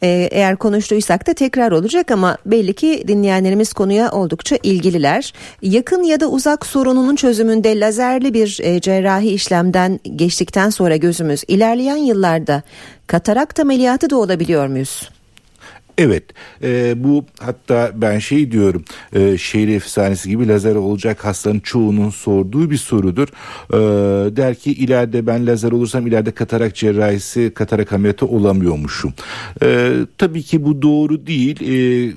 E, 0.03 0.29
eğer 0.31 0.57
konuştuysak 0.57 1.27
da 1.27 1.35
tekrar 1.35 1.73
olacak 1.73 2.11
ama 2.11 2.39
belli 2.47 2.75
ki 2.75 3.05
dinleyenlerimiz 3.09 3.73
konuya 3.73 4.11
oldukça 4.13 4.59
ilgililer. 4.63 5.33
Yakın 5.63 6.03
ya 6.03 6.21
da 6.21 6.29
uzak 6.29 6.67
sorununun 6.67 7.17
çözümünde 7.17 7.81
lazerli 7.81 8.35
bir 8.35 8.59
e, 8.63 8.81
cerrahi 8.81 9.31
işlemden 9.31 10.01
geçtikten 10.17 10.71
sonra 10.71 10.97
gözümüz 10.97 11.45
ilerleyen 11.49 11.97
yıllarda 11.97 12.63
katarakt 13.07 13.61
ameliyatı 13.61 14.11
da 14.11 14.17
olabiliyor 14.17 14.67
muyuz? 14.67 15.11
Evet 15.99 16.25
e, 16.63 16.95
bu 17.05 17.25
hatta 17.41 17.91
ben 17.95 18.19
şey 18.19 18.53
diyorum 18.53 18.85
e, 19.13 19.39
şehir 19.39 19.69
efsanesi 19.69 20.29
gibi 20.29 20.49
lazer 20.49 20.75
olacak 20.75 21.25
hastanın 21.25 21.61
çoğunun 21.61 22.11
sorduğu 22.11 22.71
bir 22.71 22.77
sorudur. 22.77 23.29
E, 23.73 23.77
der 24.37 24.55
ki 24.55 24.73
ileride 24.73 25.27
ben 25.27 25.47
lazer 25.47 25.73
olursam 25.73 26.07
ileride 26.07 26.31
katarak 26.31 26.75
cerrahisi 26.75 27.53
katarak 27.55 27.93
ameliyatı 27.93 28.27
olamıyormuşum. 28.27 29.15
E, 29.63 29.93
tabii 30.19 30.43
ki 30.43 30.65
bu 30.65 30.83
doğru 30.83 31.27
değil. 31.27 31.61
E, 31.61 32.13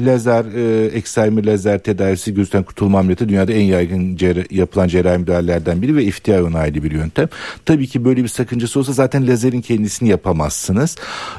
lazer, 0.00 0.44
e, 0.44 0.86
eksermi 0.86 1.46
lazer 1.46 1.78
tedavisi 1.78 2.34
gözden 2.34 2.62
kurtulma 2.62 2.98
ameliyatı 2.98 3.28
dünyada 3.28 3.52
en 3.52 3.64
yaygın 3.64 4.16
cerrah, 4.16 4.52
yapılan 4.52 4.88
cerrahi 4.88 5.18
müdahalelerden 5.18 5.82
biri 5.82 5.96
ve 5.96 6.04
iftihar 6.04 6.40
onaylı 6.40 6.82
bir 6.82 6.90
yöntem. 6.90 7.28
Tabii 7.64 7.86
ki 7.86 8.04
böyle 8.04 8.22
bir 8.22 8.28
sakıncası 8.28 8.80
olsa 8.80 8.92
zaten 8.92 9.28
lazerin 9.28 9.60
kendisini 9.60 10.08
yapamazsınız. 10.08 10.96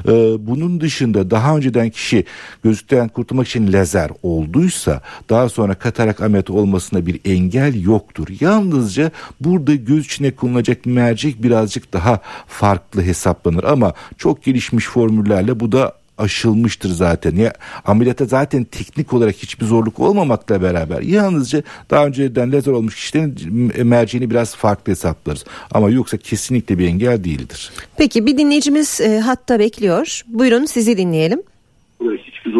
E, 0.08 0.12
bunun 0.46 0.80
dışında 0.80 1.30
daha 1.30 1.56
önceden 1.56 1.90
kişi 1.90 2.24
gözlükten 2.64 3.08
kurtulmak 3.08 3.48
için 3.48 3.72
lazer 3.72 4.10
olduysa 4.22 5.02
daha 5.30 5.48
sonra 5.48 5.74
katarak 5.74 6.20
ameliyatı 6.20 6.52
olmasına 6.52 7.06
bir 7.06 7.20
engel 7.24 7.82
yoktur. 7.82 8.28
Yalnızca 8.40 9.10
burada 9.40 9.74
göz 9.74 10.04
içine 10.04 10.30
konulacak 10.30 10.86
mercek 10.86 11.42
birazcık 11.42 11.92
daha 11.92 12.20
farklı 12.46 13.02
hesaplanır 13.02 13.64
ama 13.64 13.94
çok 14.18 14.42
gelişmiş 14.42 14.86
formüllerle 14.86 15.60
bu 15.60 15.72
da 15.72 15.99
aşılmıştır 16.20 16.88
zaten. 16.88 17.36
Ya 17.36 17.52
ameliyata 17.84 18.24
zaten 18.24 18.64
teknik 18.64 19.12
olarak 19.12 19.34
hiçbir 19.36 19.66
zorluk 19.66 20.00
olmamakla 20.00 20.62
beraber 20.62 21.02
yalnızca 21.02 21.62
daha 21.90 22.06
önceden 22.06 22.52
lazer 22.52 22.72
olmuş 22.72 22.94
kişilerin 22.94 23.86
merceğini 23.86 24.30
biraz 24.30 24.56
farklı 24.56 24.92
hesaplarız. 24.92 25.44
Ama 25.72 25.90
yoksa 25.90 26.16
kesinlikle 26.16 26.78
bir 26.78 26.88
engel 26.88 27.24
değildir. 27.24 27.72
Peki 27.96 28.26
bir 28.26 28.38
dinleyicimiz 28.38 29.00
e, 29.00 29.20
hatta 29.20 29.58
bekliyor. 29.58 30.22
Buyurun 30.26 30.64
sizi 30.64 30.96
dinleyelim. 30.96 31.42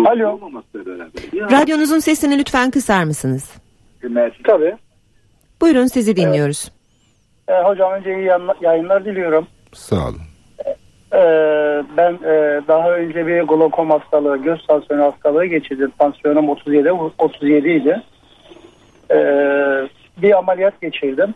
Alo. 0.07 0.41
Radyonuzun 1.51 1.99
sesini 1.99 2.39
lütfen 2.39 2.71
kısar 2.71 3.05
mısınız? 3.05 3.51
Tabii. 4.45 4.77
Buyurun 5.61 5.87
sizi 5.87 6.17
dinliyoruz. 6.17 6.71
E, 7.49 7.53
hocam 7.53 7.93
önce 7.93 8.11
iyi 8.11 8.31
yayınlar 8.61 9.05
diliyorum. 9.05 9.47
Sağ 9.73 10.09
olun. 10.09 10.30
E, 11.13 11.21
ben 11.97 12.13
e, 12.13 12.61
daha 12.69 12.91
önce 12.91 13.27
bir 13.27 13.43
glokom 13.43 13.91
hastalığı, 13.91 14.37
göz 14.37 14.67
tansiyonu 14.67 15.03
hastalığı 15.03 15.45
geçirdim. 15.45 15.93
Tansiyonum 15.99 16.49
37, 16.49 16.93
37 16.93 17.69
idi. 17.71 18.03
E, 19.11 19.17
bir 20.23 20.39
ameliyat 20.39 20.81
geçirdim. 20.81 21.35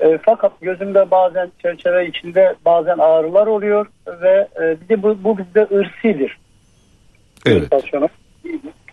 E, 0.00 0.18
fakat 0.22 0.60
gözümde 0.60 1.10
bazen 1.10 1.50
çerçeve 1.62 2.06
içinde 2.06 2.54
bazen 2.64 2.98
ağrılar 2.98 3.46
oluyor 3.46 3.86
ve 4.22 4.48
e, 4.60 4.80
bir 4.80 4.88
de 4.88 5.02
bu, 5.02 5.24
bu 5.24 5.38
bizde 5.38 5.68
ırsidir. 5.72 6.38
Evet. 7.46 7.70
Tansiyonum. 7.70 8.08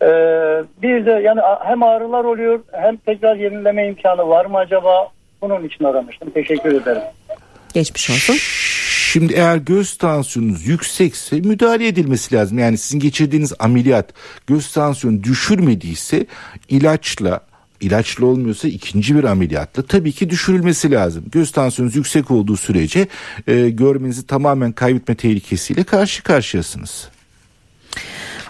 E, 0.01 0.07
bir 0.81 1.05
de 1.05 1.11
yani 1.11 1.41
hem 1.63 1.83
ağrılar 1.83 2.23
oluyor 2.23 2.59
hem 2.71 2.97
tekrar 2.97 3.35
yenileme 3.35 3.87
imkanı 3.87 4.27
var 4.27 4.45
mı 4.45 4.57
acaba? 4.57 5.07
Bunun 5.41 5.63
için 5.63 5.85
aramıştım. 5.85 6.29
Teşekkür 6.29 6.81
ederim. 6.81 7.01
Geçmiş 7.73 8.09
olsun. 8.09 8.35
Şimdi 9.11 9.33
eğer 9.33 9.57
göz 9.57 9.97
tansiyonunuz 9.97 10.67
yüksekse 10.67 11.39
müdahale 11.39 11.87
edilmesi 11.87 12.35
lazım. 12.35 12.59
Yani 12.59 12.77
sizin 12.77 12.99
geçirdiğiniz 12.99 13.53
ameliyat 13.59 14.13
göz 14.47 14.73
tansiyonu 14.73 15.23
düşürmediyse 15.23 16.25
ilaçla 16.69 17.41
ilaçlı 17.81 18.25
olmuyorsa 18.25 18.67
ikinci 18.67 19.15
bir 19.15 19.23
ameliyatla 19.23 19.83
tabii 19.83 20.11
ki 20.11 20.29
düşürülmesi 20.29 20.91
lazım. 20.91 21.23
Göz 21.31 21.51
tansiyonunuz 21.51 21.95
yüksek 21.95 22.31
olduğu 22.31 22.57
sürece 22.57 23.07
e, 23.47 23.69
görmenizi 23.69 24.27
tamamen 24.27 24.71
kaybetme 24.71 25.15
tehlikesiyle 25.15 25.83
karşı 25.83 26.23
karşıyasınız. 26.23 27.11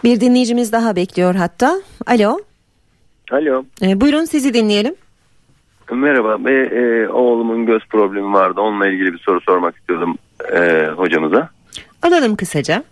Bir 0.04 0.22
dinleyicimiz 0.22 0.72
daha 0.72 0.96
bekliyor 0.96 1.36
hatta. 1.36 1.82
Alo. 2.08 2.40
Alo. 3.32 3.64
E, 3.82 4.02
buyurun 4.02 4.26
sizi 4.26 4.54
dinleyelim. 4.54 4.96
Merhaba. 5.92 6.46
Be, 6.46 6.52
e, 6.52 7.08
oğlumun 7.08 7.66
göz 7.66 7.86
problemi 7.90 8.34
vardı. 8.34 8.62
Onunla 8.62 8.88
ilgili 8.88 9.14
bir 9.14 9.20
soru 9.20 9.42
sormak 9.42 9.78
istiyordum 9.78 10.18
e, 10.56 10.88
hocamıza. 10.88 11.50
Alalım 12.02 12.36
kısaca. 12.36 12.84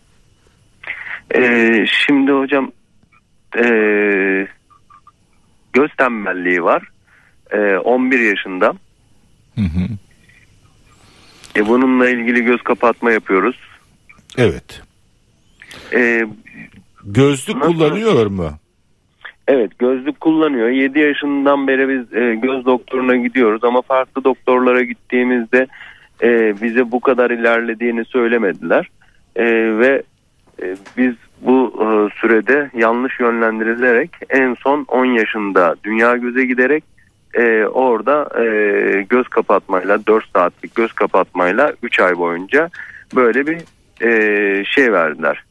E, 1.36 1.86
şimdi 2.08 2.32
hocam 2.32 2.72
e, 3.58 3.64
göz 5.74 5.96
tembelliği 5.98 6.64
var. 6.64 6.84
E, 7.52 7.58
11 7.78 8.20
yaşında. 8.20 8.74
Hı 9.56 9.62
hı. 9.62 9.88
E, 11.56 11.68
bununla 11.68 12.10
ilgili 12.10 12.44
göz 12.44 12.62
kapatma 12.62 13.12
yapıyoruz. 13.12 13.60
Evet. 14.38 14.82
E, 15.94 16.26
Gözlük 17.04 17.56
Nasıl? 17.56 17.74
kullanıyor 17.74 18.26
mu? 18.28 18.50
Evet 19.48 19.80
gözlük 19.80 20.20
kullanıyor. 20.20 20.70
7 20.70 21.00
yaşından 21.00 21.68
beri 21.68 21.90
biz 21.90 22.14
e, 22.14 22.36
göz 22.36 22.66
doktoruna 22.66 23.16
gidiyoruz 23.16 23.64
ama 23.64 23.82
farklı 23.82 24.24
doktorlara 24.24 24.84
gittiğimizde 24.84 25.68
e, 26.24 26.62
bize 26.62 26.92
bu 26.92 27.00
kadar 27.00 27.32
ilerlediğini 27.32 28.06
söylemediler. 28.06 28.90
E, 29.36 29.46
ve 29.80 30.04
e, 30.62 30.76
biz 30.98 31.14
bu 31.42 31.74
e, 31.82 32.20
sürede 32.20 32.70
yanlış 32.74 33.20
yönlendirilerek 33.20 34.10
en 34.30 34.54
son 34.54 34.86
10 34.88 35.06
yaşında 35.06 35.76
dünya 35.84 36.18
göze 36.18 36.46
giderek 36.46 36.84
e, 37.34 37.66
orada 37.66 38.44
e, 38.44 38.46
göz 39.10 39.28
kapatmayla 39.28 40.06
4 40.08 40.26
saatlik 40.34 40.76
göz 40.76 40.94
kapatmayla 40.94 41.74
3 41.84 42.00
ay 42.00 42.18
boyunca 42.18 42.70
böyle 43.16 43.48
bir 43.48 43.58
e, 44.02 44.66
şey 44.66 44.94
verdiler. 44.94 45.44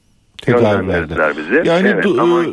Tedavi 0.43 0.87
Yönlendirdiler 0.87 1.37
bizi. 1.37 1.69
Yani 1.69 1.89
Evet, 1.89 2.05
do- 2.05 2.21
ama- 2.21 2.45
e, 2.45 2.49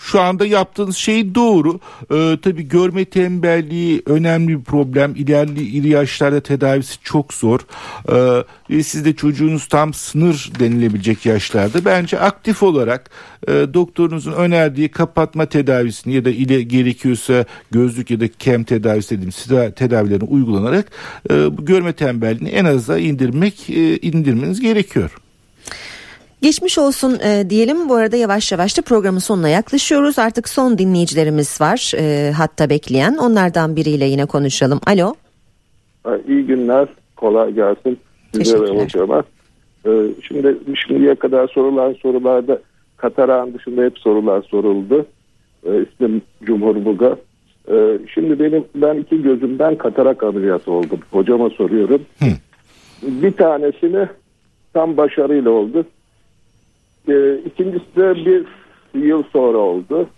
şu 0.00 0.20
anda 0.20 0.46
yaptığınız 0.46 0.96
şey 0.96 1.34
doğru. 1.34 1.80
Ee, 2.12 2.38
tabii 2.42 2.68
görme 2.68 3.04
tembelliği 3.04 4.02
önemli 4.06 4.58
bir 4.58 4.64
problem. 4.64 5.14
İlerli 5.16 5.62
iri 5.62 5.88
yaşlarda 5.88 6.40
tedavisi 6.40 7.02
çok 7.02 7.34
zor. 7.34 7.60
Ee, 8.70 8.82
siz 8.82 9.04
de 9.04 9.12
çocuğunuz 9.16 9.66
tam 9.66 9.94
sınır 9.94 10.50
denilebilecek 10.60 11.26
yaşlarda. 11.26 11.84
Bence 11.84 12.18
aktif 12.18 12.62
olarak 12.62 13.10
e, 13.48 13.52
doktorunuzun 13.52 14.32
önerdiği 14.32 14.88
kapatma 14.88 15.46
tedavisini 15.46 16.14
ya 16.14 16.24
da 16.24 16.30
ile 16.30 16.62
gerekiyorsa 16.62 17.44
gözlük 17.70 18.10
ya 18.10 18.20
da 18.20 18.28
kem 18.38 18.64
tedavisi 18.64 19.10
dediğimiz 19.14 19.46
tedavilerini 19.76 20.24
uygulanarak 20.24 20.86
e, 21.30 21.34
görme 21.58 21.92
tembelliğini 21.92 22.48
en 22.48 22.64
aza 22.64 22.98
indirmek 22.98 23.70
e, 23.70 23.96
indirmeniz 23.96 24.60
gerekiyor. 24.60 25.10
Geçmiş 26.42 26.78
olsun 26.78 27.18
e, 27.24 27.50
diyelim. 27.50 27.88
Bu 27.88 27.94
arada 27.94 28.16
yavaş 28.16 28.52
yavaş 28.52 28.78
da 28.78 28.82
programın 28.82 29.18
sonuna 29.18 29.48
yaklaşıyoruz. 29.48 30.18
Artık 30.18 30.48
son 30.48 30.78
dinleyicilerimiz 30.78 31.60
var 31.60 31.92
e, 31.98 32.32
hatta 32.32 32.70
bekleyen. 32.70 33.16
Onlardan 33.16 33.76
biriyle 33.76 34.04
yine 34.04 34.26
konuşalım. 34.26 34.80
Alo. 34.86 35.14
İyi 36.28 36.46
günler, 36.46 36.88
kolay 37.16 37.52
gelsin 37.52 37.98
Teşekkürler. 38.32 39.24
Ee, 39.86 39.90
Şimdi 40.28 40.56
şimdiye 40.86 41.14
kadar 41.14 41.48
sorulan 41.48 41.92
sorularda 41.92 42.58
Katarağın 42.96 43.54
dışında 43.54 43.82
hep 43.82 43.98
sorular 43.98 44.42
soruldu. 44.42 45.06
Ee, 45.66 45.70
İsmim 45.82 46.22
Cumhur 46.44 46.84
Buga. 46.84 47.16
Ee, 47.68 47.98
Şimdi 48.14 48.38
benim 48.38 48.64
ben 48.74 48.94
iki 48.94 49.22
gözümden 49.22 49.78
katarak 49.78 50.22
ameliyatı 50.22 50.72
oldum. 50.72 51.00
Hocama 51.10 51.50
soruyorum. 51.50 52.02
Bir 53.02 53.32
tanesini 53.32 54.08
tam 54.72 54.96
başarıyla 54.96 55.50
oldu. 55.50 55.84
Ee, 57.08 57.38
İkincisi 57.46 57.96
de 57.96 58.14
bir 58.14 58.44
yıl 59.04 59.22
sonra 59.32 59.58
oldu. 59.58 60.08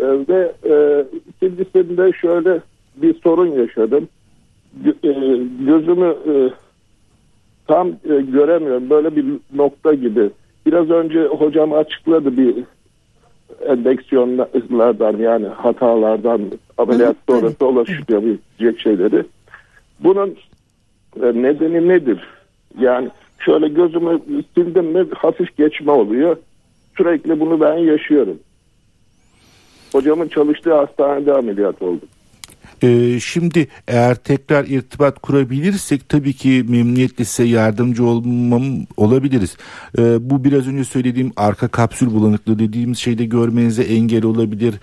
Ee, 0.00 0.04
Ve 0.04 0.52
e, 0.64 1.04
ikincisinde 1.28 2.12
şöyle 2.12 2.60
bir 2.96 3.14
sorun 3.20 3.46
yaşadım 3.46 4.08
e, 4.84 5.12
gözümü 5.66 6.16
e, 6.28 6.34
tam 7.66 7.88
e, 7.88 8.20
göremiyorum. 8.20 8.90
Böyle 8.90 9.16
bir 9.16 9.24
nokta 9.54 9.94
gibi. 9.94 10.30
Biraz 10.66 10.90
önce 10.90 11.26
hocam 11.26 11.72
açıkladı 11.72 12.36
bir 12.36 12.54
endeksiyonlardan 13.66 15.16
yani 15.16 15.46
hatalardan 15.46 16.40
ameliyat 16.78 17.16
sonrası 17.28 17.66
ulaşabilecek 17.66 18.80
şeyleri. 18.80 19.24
Bunun 20.00 20.36
e, 21.22 21.26
nedeni 21.42 21.88
nedir? 21.88 22.20
Yani 22.80 23.08
şöyle 23.38 23.68
gözümü 23.68 24.20
sildim 24.54 24.86
mi 24.86 25.06
hafif 25.14 25.56
geçme 25.56 25.92
oluyor. 25.92 26.36
Sürekli 26.96 27.40
bunu 27.40 27.60
ben 27.60 27.76
yaşıyorum. 27.76 28.38
Hocamın 29.92 30.28
çalıştığı 30.28 30.74
hastanede 30.74 31.32
ameliyat 31.32 31.82
oldum. 31.82 32.08
Ee, 32.82 33.20
şimdi 33.20 33.68
eğer 33.88 34.14
tekrar 34.14 34.64
irtibat 34.64 35.18
kurabilirsek 35.18 36.08
tabii 36.08 36.32
ki 36.32 36.64
memnuniyetle 36.68 37.24
size 37.24 37.48
yardımcı 37.48 38.04
olmam 38.04 38.62
olabiliriz. 38.96 39.56
Ee, 39.98 40.30
bu 40.30 40.44
biraz 40.44 40.66
önce 40.66 40.84
söylediğim 40.84 41.32
arka 41.36 41.68
kapsül 41.68 42.06
bulanıklığı 42.06 42.58
dediğimiz 42.58 42.98
şeyde 42.98 43.24
görmenize 43.24 43.82
engel 43.82 44.24
olabilir. 44.24 44.74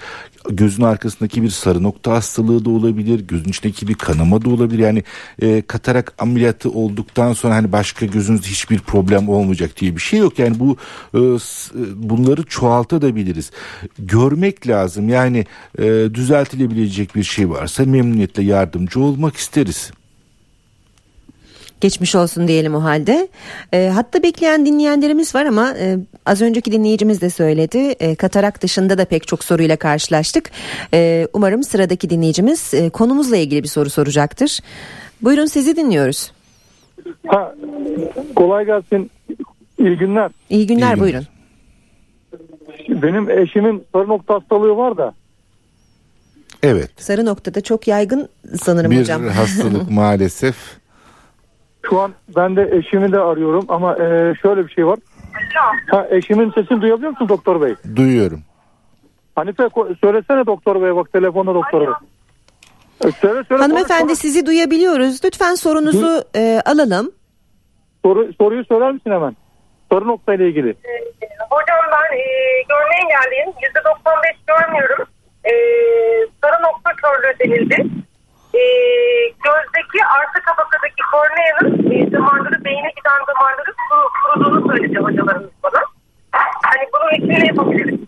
Gözün 0.50 0.84
arkasındaki 0.84 1.44
bir 1.44 1.50
sarı 1.50 1.84
nokta 1.84 2.12
hastalığı 2.12 2.66
da 2.66 2.70
olabilir. 2.70 3.28
Gözün 3.28 3.50
içindeki 3.50 3.88
bir 3.88 3.94
kanama 3.94 4.46
da 4.46 4.50
olabilir. 4.50 4.80
Yani 4.80 5.04
e, 5.42 5.62
katarak 5.62 6.14
ameliyatı 6.20 6.70
olduktan 6.70 7.34
sonra 7.34 7.56
hani 7.56 7.72
başka 7.72 8.06
gözünüzde 8.06 8.48
hiçbir 8.48 8.80
problem 8.80 9.30
olmayacak 9.30 9.80
diye 9.80 9.96
bir 9.96 10.02
şey 10.02 10.20
yok. 10.20 10.40
Yani 10.40 10.60
bu 10.60 10.78
e, 11.14 11.20
e, 11.20 12.10
bunları 12.10 12.44
çoğaltabiliriz. 12.44 13.52
Görmek 14.00 14.68
lazım. 14.68 15.10
Yani 15.10 15.46
e, 15.80 15.84
düzeltilebilecek 16.14 17.16
bir 17.16 17.24
şey 17.24 17.50
varsa 17.74 17.92
memnuniyetle 17.92 18.44
yardımcı 18.44 19.00
olmak 19.00 19.36
isteriz. 19.36 19.92
Geçmiş 21.82 22.16
olsun 22.16 22.48
diyelim 22.48 22.76
o 22.76 22.84
halde. 22.84 23.28
E, 23.74 23.92
hatta 23.94 24.24
bekleyen 24.24 24.66
dinleyenlerimiz 24.66 25.36
var 25.36 25.46
ama 25.46 25.74
e, 25.78 25.98
az 26.26 26.42
önceki 26.42 26.72
dinleyicimiz 26.72 27.22
de 27.22 27.30
söyledi. 27.30 27.78
E, 27.78 28.16
katarak 28.16 28.62
dışında 28.62 28.98
da 28.98 29.06
pek 29.06 29.28
çok 29.28 29.44
soruyla 29.44 29.76
karşılaştık. 29.76 30.52
E, 30.94 31.28
umarım 31.34 31.64
sıradaki 31.64 32.10
dinleyicimiz 32.10 32.74
e, 32.74 32.90
konumuzla 32.90 33.38
ilgili 33.38 33.64
bir 33.64 33.68
soru 33.68 33.90
soracaktır. 33.90 34.60
Buyurun 35.22 35.46
sizi 35.46 35.76
dinliyoruz. 35.76 36.32
Ha, 37.28 37.56
kolay 38.36 38.66
gelsin. 38.66 39.12
İyi 39.80 39.98
günler. 39.98 40.32
İyi 40.50 40.68
günler 40.68 40.68
İyi 40.68 40.68
günler. 40.68 41.00
buyurun. 41.00 41.28
Benim 42.90 43.30
eşimin 43.30 43.84
sarı 43.94 44.08
nokta 44.08 44.34
hastalığı 44.34 44.78
var 44.78 44.98
da. 44.98 45.14
Evet. 46.64 46.90
Sarı 46.98 47.26
noktada 47.26 47.62
çok 47.62 47.88
yaygın 47.88 48.30
sanırım 48.62 48.92
Bir 48.92 49.00
hocam. 49.00 49.28
hastalık 49.28 49.90
maalesef. 49.92 50.56
Şu 51.90 52.00
an 52.00 52.14
ben 52.36 52.56
de 52.56 52.70
eşimi 52.78 53.12
de 53.12 53.20
arıyorum 53.20 53.66
ama 53.70 53.94
e, 53.96 54.34
şöyle 54.42 54.68
bir 54.68 54.72
şey 54.74 54.88
var. 54.88 55.00
Ha, 55.92 56.08
eşimin 56.10 56.52
sesini 56.52 56.82
duyabiliyor 56.82 57.12
musun 57.12 57.30
doktor 57.30 57.62
bey? 57.62 57.76
Duyuyorum. 57.96 58.42
Hanife 59.36 59.70
söylesene 60.02 60.46
doktor 60.46 60.82
bey 60.82 60.96
bak 60.96 61.12
telefonda 61.14 61.54
doktor 61.54 61.82
bey. 61.82 61.88
E, 63.06 63.12
Söyle 63.12 63.44
söyle. 63.48 63.62
Hanımefendi 63.64 64.04
konuş, 64.08 64.20
sizi 64.20 64.46
duyabiliyoruz. 64.46 65.26
Lütfen 65.26 65.56
sorunuzu 65.56 66.24
e, 66.36 66.62
alalım. 66.66 67.12
Soru, 68.06 68.34
soruyu 68.38 68.66
söyler 68.66 68.92
misin 68.92 69.12
hemen? 69.12 69.36
Sarı 69.92 70.08
nokta 70.08 70.34
ile 70.34 70.48
ilgili. 70.50 70.76
Hocam 71.50 71.78
ben 71.92 72.18
e, 72.18 72.22
görme 72.70 72.96
engelliyim. 73.04 73.50
%95 73.50 73.54
görmüyorum. 74.48 75.06
E, 75.46 75.54
sarı 76.42 76.64
nokta 76.64 76.92
körlüğü 76.96 77.40
denildi. 77.40 77.76
E, 78.54 78.64
gözdeki 79.44 80.06
arka 80.06 80.40
tabakadaki 80.46 81.04
korneanın 81.12 81.92
e, 81.92 82.12
damarları, 82.12 82.66
beyne 82.66 82.90
giden 82.98 83.22
damarları 83.28 83.74
kuru, 83.90 84.10
kuruduğunu 84.24 84.68
söyledi 84.68 85.00
hocalarımız 85.00 85.52
bana. 85.64 85.84
Hani 86.64 86.88
bunun 86.94 87.18
için 87.18 87.42
ne 87.42 87.48
yapabiliriz? 87.48 88.00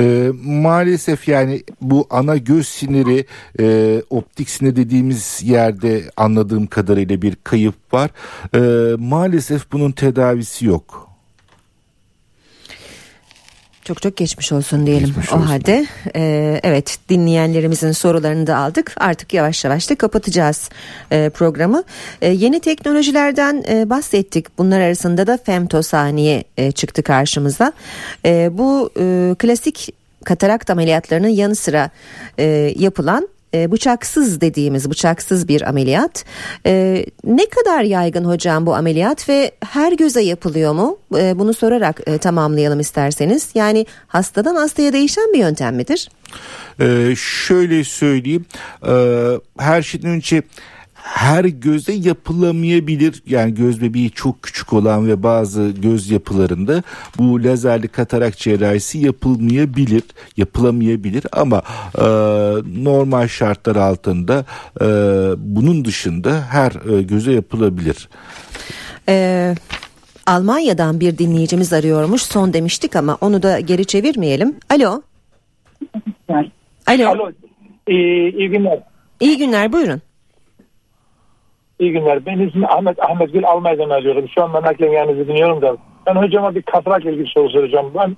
Ee, 0.00 0.30
maalesef 0.44 1.28
yani 1.28 1.62
bu 1.80 2.06
ana 2.10 2.36
göz 2.36 2.68
siniri 2.68 3.24
e, 3.60 3.96
optik 4.10 4.50
sinir 4.50 4.76
dediğimiz 4.76 5.42
yerde 5.44 6.02
anladığım 6.16 6.66
kadarıyla 6.66 7.22
bir 7.22 7.36
kayıp 7.44 7.74
var. 7.92 8.10
Ee, 8.54 8.60
maalesef 8.98 9.72
bunun 9.72 9.92
tedavisi 9.92 10.66
yok. 10.66 11.09
Çok 13.90 14.02
çok 14.02 14.16
geçmiş 14.16 14.52
olsun 14.52 14.86
diyelim 14.86 15.06
Geçmiş 15.06 15.32
o 15.32 15.36
olsun. 15.36 15.46
halde. 15.46 15.86
e, 16.16 16.60
evet 16.62 16.98
dinleyenlerimizin 17.08 17.92
sorularını 17.92 18.46
da 18.46 18.56
aldık. 18.56 18.92
Artık 18.96 19.34
yavaş 19.34 19.64
yavaş 19.64 19.90
da 19.90 19.94
kapatacağız 19.94 20.70
e, 21.12 21.30
programı. 21.30 21.84
E, 22.22 22.28
yeni 22.28 22.60
teknolojilerden 22.60 23.64
e, 23.68 23.90
bahsettik. 23.90 24.58
Bunlar 24.58 24.80
arasında 24.80 25.26
da 25.26 25.38
femtosaniye 25.44 26.44
e, 26.56 26.72
çıktı 26.72 27.02
karşımıza. 27.02 27.72
E, 28.26 28.58
bu 28.58 28.90
e, 29.00 29.34
klasik 29.38 29.94
katarakt 30.24 30.70
ameliyatlarının 30.70 31.28
yanı 31.28 31.54
sıra 31.56 31.90
e, 32.38 32.74
yapılan 32.78 33.28
e, 33.54 33.72
bıçaksız 33.72 34.40
dediğimiz 34.40 34.90
bıçaksız 34.90 35.48
bir 35.48 35.68
ameliyat. 35.68 36.24
E, 36.66 37.04
ne 37.24 37.48
kadar 37.48 37.82
yaygın 37.82 38.24
hocam 38.24 38.66
bu 38.66 38.74
ameliyat 38.74 39.28
ve 39.28 39.50
her 39.64 39.92
göze 39.92 40.22
yapılıyor 40.22 40.72
mu? 40.72 40.98
E, 41.16 41.38
bunu 41.38 41.54
sorarak 41.54 42.00
tamamlayalım 42.20 42.80
isterseniz. 42.80 43.48
Yani 43.54 43.86
hastadan 44.06 44.56
hastaya 44.56 44.92
değişen 44.92 45.32
bir 45.32 45.38
yöntem 45.38 45.76
midir? 45.76 46.08
Ee, 46.80 47.14
şöyle 47.16 47.84
söyleyeyim 47.84 48.46
ee, 48.86 49.30
her 49.58 49.82
şeyden 49.82 50.10
önce 50.10 50.42
her 51.02 51.44
göze 51.44 51.92
yapılamayabilir 51.92 53.22
yani 53.26 53.54
göz 53.54 53.82
bebeği 53.82 54.10
çok 54.10 54.42
küçük 54.42 54.72
olan 54.72 55.08
ve 55.08 55.22
bazı 55.22 55.70
göz 55.82 56.10
yapılarında 56.10 56.82
bu 57.18 57.44
lazerli 57.44 57.88
katarak 57.88 58.38
cerrahisi 58.38 58.98
yapılmayabilir 58.98 60.02
yapılamayabilir 60.36 61.24
ama 61.32 61.62
e, 61.98 62.04
normal 62.84 63.28
şartlar 63.28 63.76
altında 63.76 64.44
e, 64.80 64.86
bunun 65.38 65.84
dışında 65.84 66.42
her 66.50 66.98
e, 66.98 67.02
göze 67.02 67.32
yapılabilir. 67.32 68.08
E, 69.08 69.54
Almanya'dan 70.26 71.00
bir 71.00 71.18
dinleyicimiz 71.18 71.72
arıyormuş. 71.72 72.22
Son 72.22 72.52
demiştik 72.52 72.96
ama 72.96 73.18
onu 73.20 73.42
da 73.42 73.60
geri 73.60 73.84
çevirmeyelim. 73.84 74.56
Alo. 74.70 75.02
Alo. 76.86 77.08
Alo. 77.08 77.30
İyi, 77.88 78.36
iyi 78.36 78.50
günler. 78.50 78.82
İyi 79.20 79.38
günler 79.38 79.72
buyurun. 79.72 80.02
İyi 81.80 81.92
günler. 81.92 82.26
Ben 82.26 82.38
ismim 82.38 82.64
Ahmet 82.64 83.02
Ahmet 83.02 83.32
Gül 83.32 83.44
Almanya'dan 83.44 83.90
arıyorum. 83.90 84.28
Şu 84.28 84.42
an 84.42 84.54
ben 84.54 84.62
naklen 84.62 84.90
yanınızı 84.90 85.28
dinliyorum 85.28 85.62
da. 85.62 85.76
Ben 86.06 86.14
hocama 86.14 86.54
bir 86.54 86.62
katarak 86.62 87.04
ilgili 87.04 87.26
soru 87.26 87.50
soracağım. 87.50 87.92
Ben 87.94 88.16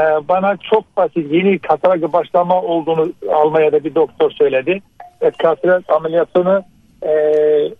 e, 0.00 0.28
bana 0.28 0.56
çok 0.56 0.96
basit 0.96 1.32
yeni 1.32 1.58
katarak 1.58 2.12
başlama 2.12 2.62
olduğunu 2.62 3.12
Almanya'da 3.32 3.84
bir 3.84 3.94
doktor 3.94 4.30
söyledi. 4.30 4.80
Evet, 5.20 5.36
katarak 5.38 5.90
ameliyatını 5.90 6.62
e, 7.02 7.12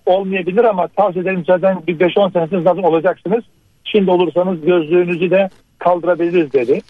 olmayabilir 0.07 0.64
ama 0.64 0.88
tavsiye 0.88 1.23
ederim 1.23 1.45
zaten 1.47 1.83
bir 1.87 1.99
5-10 1.99 2.33
senesiniz 2.33 2.62
zaten 2.64 2.83
olacaksınız. 2.83 3.45
Şimdi 3.85 4.11
olursanız 4.11 4.61
gözlüğünüzü 4.61 5.31
de 5.31 5.49
kaldırabiliriz 5.79 6.53
dedi. 6.53 6.81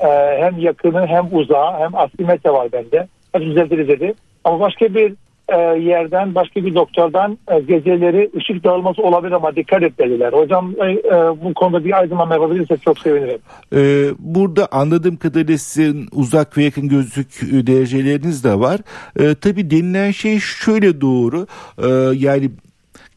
E, 0.00 0.08
hem 0.40 0.58
yakını 0.58 1.06
hem 1.06 1.26
uzağı 1.32 1.78
hem 1.78 1.96
aslimetre 1.96 2.50
var 2.50 2.68
bende. 2.72 3.06
Hep 3.32 3.42
düzeltiriz 3.42 3.88
dedi. 3.88 4.14
Ama 4.44 4.60
başka 4.60 4.94
bir 4.94 5.14
e, 5.48 5.58
yerden 5.78 6.34
başka 6.34 6.64
bir 6.64 6.74
doktordan 6.74 7.38
e, 7.50 7.60
geceleri 7.60 8.30
ışık 8.36 8.64
dağılması 8.64 9.02
olabilir 9.02 9.32
ama 9.32 9.56
dikkat 9.56 9.82
et 9.82 9.98
dediler. 9.98 10.32
Hocam 10.32 10.74
e, 10.80 10.90
e, 10.90 11.12
bu 11.44 11.54
konuda 11.54 11.84
bir 11.84 11.98
aydınlanma 11.98 12.34
yapabilirsek 12.34 12.82
çok 12.82 12.98
sevinirim. 12.98 13.38
Ee, 13.74 14.08
burada 14.18 14.68
anladığım 14.72 15.16
kadarıyla 15.16 15.58
sizin 15.58 16.06
uzak 16.12 16.58
ve 16.58 16.64
yakın 16.64 16.88
gözlük 16.88 17.40
dereceleriniz 17.66 18.44
de 18.44 18.60
var. 18.60 18.80
Ee, 19.20 19.34
tabii 19.34 19.70
denilen 19.70 20.10
şey 20.10 20.38
şöyle 20.38 21.00
doğru. 21.00 21.46
Ee, 21.82 21.88
yani 22.14 22.50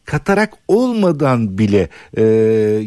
katarak 0.04 0.52
olmadan 0.68 1.58
bile 1.58 1.88
e, 2.16 2.22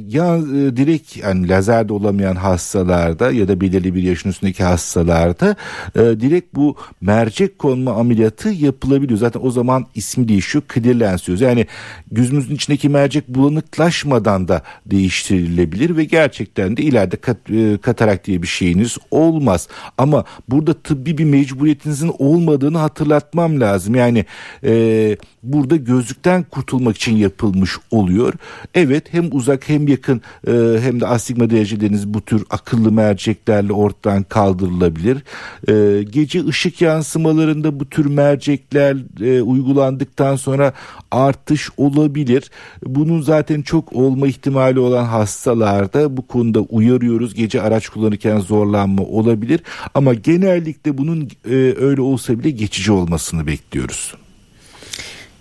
ya 0.08 0.38
e, 0.38 0.78
direkt 0.78 1.18
yani 1.18 1.50
lazerde 1.50 1.94
olamayan 1.94 2.36
hastalarda 2.36 3.32
ya 3.32 3.48
da 3.48 3.62
belirli 3.62 3.96
bir 3.96 4.04
yaşın 4.04 4.30
üstündeki 4.30 4.64
hastalarda 4.64 5.56
e, 5.96 6.00
direkt 6.00 6.56
bu 6.56 6.76
mercek 7.02 7.60
konma 7.60 7.92
ameliyatı 7.92 8.50
yapılabiliyor. 8.50 9.20
Zaten 9.20 9.42
o 9.44 9.52
zaman 9.52 9.86
ismi 9.96 10.28
değişiyor. 10.28 10.64
Clear 10.74 10.96
lens 10.96 11.28
diyoruz. 11.28 11.42
Yani 11.42 11.68
gözümüzün 12.12 12.56
içindeki 12.56 12.90
mercek 12.90 13.28
bulanıklaşmadan 13.28 14.48
da 14.48 14.62
değiştirilebilir 14.86 15.98
ve 15.98 16.04
gerçekten 16.04 16.78
de 16.78 16.82
ileride 16.82 17.16
kat, 17.16 17.38
e, 17.50 17.78
katarak 17.78 18.26
diye 18.26 18.42
bir 18.42 18.48
şeyiniz 18.48 18.98
olmaz. 19.12 19.68
Ama 19.98 20.26
burada 20.50 20.74
tıbbi 20.74 21.18
bir 21.18 21.26
mecburiyetinizin 21.26 22.12
olmadığını 22.20 22.78
hatırlatmam 22.78 23.60
lazım. 23.62 23.96
Yani 23.96 24.26
e, 24.64 25.18
burada 25.44 25.76
gözlükten 25.76 26.44
kurtulmak 26.44 26.96
için 26.96 27.05
yapılmış 27.12 27.72
oluyor. 27.92 28.34
Evet 28.74 29.14
hem 29.14 29.30
uzak 29.32 29.70
hem 29.70 29.88
yakın 29.88 30.22
e, 30.48 30.52
hem 30.82 31.02
de 31.02 31.08
astigma 31.08 31.50
dereceleriniz 31.50 32.14
bu 32.14 32.22
tür 32.22 32.44
akıllı 32.50 32.92
merceklerle 32.92 33.74
ortadan 33.74 34.24
kaldırılabilir. 34.24 35.24
E, 35.70 36.04
gece 36.04 36.46
ışık 36.46 36.82
yansımalarında 36.82 37.80
bu 37.80 37.90
tür 37.90 38.06
mercekler 38.06 38.98
e, 39.22 39.42
uygulandıktan 39.42 40.36
sonra 40.36 40.74
artış 41.12 41.70
olabilir. 41.78 42.52
Bunun 42.86 43.22
zaten 43.22 43.62
çok 43.62 43.94
olma 43.94 44.28
ihtimali 44.28 44.80
olan 44.80 45.06
hastalarda 45.06 46.18
bu 46.18 46.28
konuda 46.28 46.60
uyarıyoruz. 46.60 47.34
Gece 47.34 47.62
araç 47.62 47.90
kullanırken 47.90 48.40
zorlanma 48.40 49.04
olabilir 49.04 49.62
ama 49.94 50.14
genellikle 50.14 50.98
bunun 50.98 51.30
e, 51.50 51.56
öyle 51.80 52.02
olsa 52.02 52.40
bile 52.40 52.50
geçici 52.50 52.92
olmasını 52.92 53.48
bekliyoruz. 53.48 54.16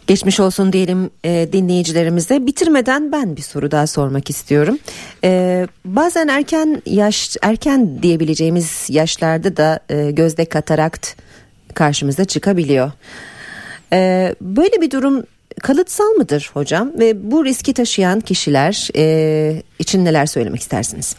Geçmiş 0.06 0.40
olsun 0.40 0.72
diyelim 0.72 1.10
e, 1.24 1.48
dinleyicilerimize. 1.52 2.46
Bitirmeden 2.46 3.12
ben 3.12 3.36
bir 3.36 3.42
soru 3.42 3.70
daha 3.70 3.86
sormak 3.86 4.30
istiyorum. 4.30 4.78
E, 5.24 5.66
bazen 5.84 6.28
erken 6.28 6.82
yaş 6.86 7.36
erken 7.42 8.02
diyebileceğimiz 8.02 8.86
yaşlarda 8.90 9.56
da 9.56 9.80
e, 9.88 10.10
gözde 10.10 10.44
katarakt 10.44 11.14
karşımıza 11.74 12.24
çıkabiliyor. 12.24 12.92
E, 13.92 14.34
böyle 14.40 14.80
bir 14.80 14.90
durum 14.90 15.24
kalıtsal 15.62 16.10
mıdır 16.10 16.50
hocam 16.54 16.92
ve 16.98 17.30
bu 17.30 17.44
riski 17.44 17.74
taşıyan 17.74 18.20
kişiler 18.20 18.88
e, 18.96 19.62
için 19.78 20.04
neler 20.04 20.26
söylemek 20.26 20.60
istersiniz? 20.60 21.16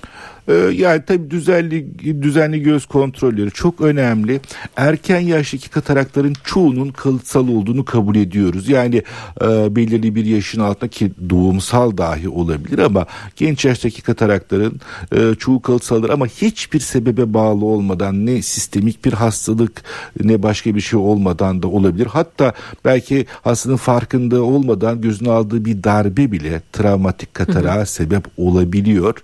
Ee, 0.47 0.53
yani 0.53 1.01
tabii 1.07 1.31
düzenli 1.31 1.99
düzenli 2.21 2.61
göz 2.61 2.85
kontrolleri 2.85 3.51
çok 3.51 3.81
önemli. 3.81 4.41
Erken 4.77 5.19
yaştaki 5.19 5.69
katarakların 5.69 6.33
çoğunun 6.43 6.89
kalıtsal 6.89 7.47
olduğunu 7.47 7.85
kabul 7.85 8.15
ediyoruz. 8.15 8.69
Yani 8.69 9.03
e, 9.41 9.75
belirli 9.75 10.15
bir 10.15 10.25
yaşın 10.25 10.61
altında 10.61 10.87
ki 10.87 11.11
doğumsal 11.29 11.97
dahi 11.97 12.29
olabilir 12.29 12.79
ama 12.79 13.05
genç 13.35 13.65
yaştaki 13.65 14.01
katarakların 14.01 14.81
e, 15.11 15.35
çoğu 15.35 15.61
kalıtsaldır 15.61 16.09
ama 16.09 16.27
hiçbir 16.27 16.79
sebebe 16.79 17.33
bağlı 17.33 17.65
olmadan 17.65 18.25
ne 18.25 18.41
sistemik 18.41 19.05
bir 19.05 19.13
hastalık 19.13 19.83
ne 20.23 20.43
başka 20.43 20.75
bir 20.75 20.81
şey 20.81 20.99
olmadan 20.99 21.63
da 21.63 21.67
olabilir. 21.67 22.05
Hatta 22.05 22.53
belki 22.85 23.25
hastanın 23.41 23.75
farkında 23.75 24.43
olmadan 24.43 25.01
gözüne 25.01 25.29
aldığı 25.31 25.65
bir 25.65 25.83
darbe 25.83 26.31
bile 26.31 26.61
travmatik 26.73 27.33
katarağa 27.33 27.85
sebep 27.85 28.23
olabiliyor. 28.37 29.15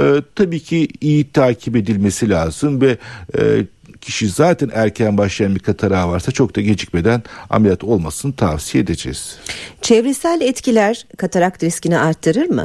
E, 0.00 0.22
tabii 0.34 0.60
ki 0.64 0.88
iyi 1.00 1.30
takip 1.30 1.76
edilmesi 1.76 2.30
lazım 2.30 2.80
ve 2.80 2.98
e, 3.38 3.42
kişi 4.00 4.28
zaten 4.28 4.70
erken 4.74 5.18
başlayan 5.18 5.54
bir 5.54 5.60
katarağı 5.60 6.08
varsa 6.08 6.32
çok 6.32 6.56
da 6.56 6.60
gecikmeden 6.60 7.22
ameliyat 7.50 7.84
olmasını 7.84 8.32
tavsiye 8.32 8.84
edeceğiz. 8.84 9.38
Çevresel 9.82 10.40
etkiler 10.40 11.06
katarakt 11.16 11.62
riskini 11.62 11.98
arttırır 11.98 12.46
mı? 12.46 12.64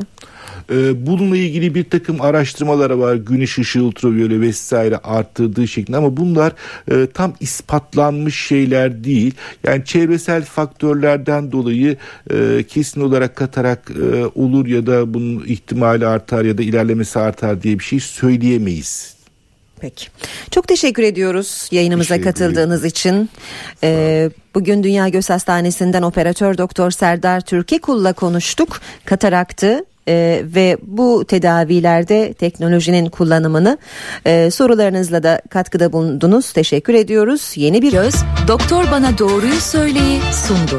Ee, 0.72 1.08
bununla 1.08 1.38
ilgili 1.38 1.76
bir 1.76 1.84
takım 1.84 2.22
araştırmalar 2.22 2.90
var. 2.90 3.16
Güneş 3.16 3.58
ışığı 3.58 3.84
ultraviyole 3.84 4.42
vesaire 4.42 4.98
arttırdığı 4.98 5.68
şeklinde 5.68 5.98
ama 5.98 6.18
bunlar 6.18 6.54
e, 6.92 7.08
tam 7.14 7.34
ispatlanmış 7.40 8.36
şeyler 8.48 9.04
değil. 9.04 9.34
Yani 9.64 9.86
çevresel 9.86 10.46
faktörlerden 10.46 11.52
dolayı 11.52 11.98
e, 12.32 12.64
kesin 12.68 13.02
olarak 13.02 13.36
katarak 13.36 13.92
e, 13.92 14.26
olur 14.26 14.68
ya 14.68 14.88
da 14.88 15.14
bunun 15.14 15.44
ihtimali 15.46 16.08
artar 16.08 16.46
ya 16.46 16.58
da 16.58 16.62
ilerlemesi 16.62 17.20
artar 17.20 17.64
diye 17.64 17.80
bir 17.80 17.84
şey 17.84 18.00
söyleyemeyiz. 18.00 19.20
Peki. 19.80 20.08
Çok 20.52 20.68
teşekkür 20.68 21.04
ediyoruz 21.04 21.68
yayınımıza 21.72 22.16
Teşekkür 22.16 22.32
katıldığınız 22.32 22.86
için. 22.86 23.30
Ee, 23.84 24.30
bugün 24.56 24.84
Dünya 24.84 25.10
Göz 25.10 25.30
Hastanesi'nden 25.30 26.02
operatör 26.02 26.58
doktor 26.58 26.92
Serdar 26.92 27.42
Türkekul'la 27.42 28.14
konuştuk. 28.14 28.82
Kataraktı 29.06 29.86
e, 30.08 30.44
ve 30.56 30.78
bu 30.82 31.26
tedavilerde 31.26 32.34
teknolojinin 32.34 33.10
kullanımını 33.10 33.78
e, 34.26 34.52
sorularınızla 34.52 35.24
da 35.24 35.42
katkıda 35.50 35.94
bulundunuz. 35.94 36.54
Teşekkür 36.54 36.94
ediyoruz. 36.94 37.54
Yeni 37.56 37.82
bir 37.82 37.92
Göz 37.92 38.16
doktor 38.48 38.92
bana 38.92 39.18
doğruyu 39.18 39.62
söyleyi 39.62 40.20
sundu. 40.32 40.78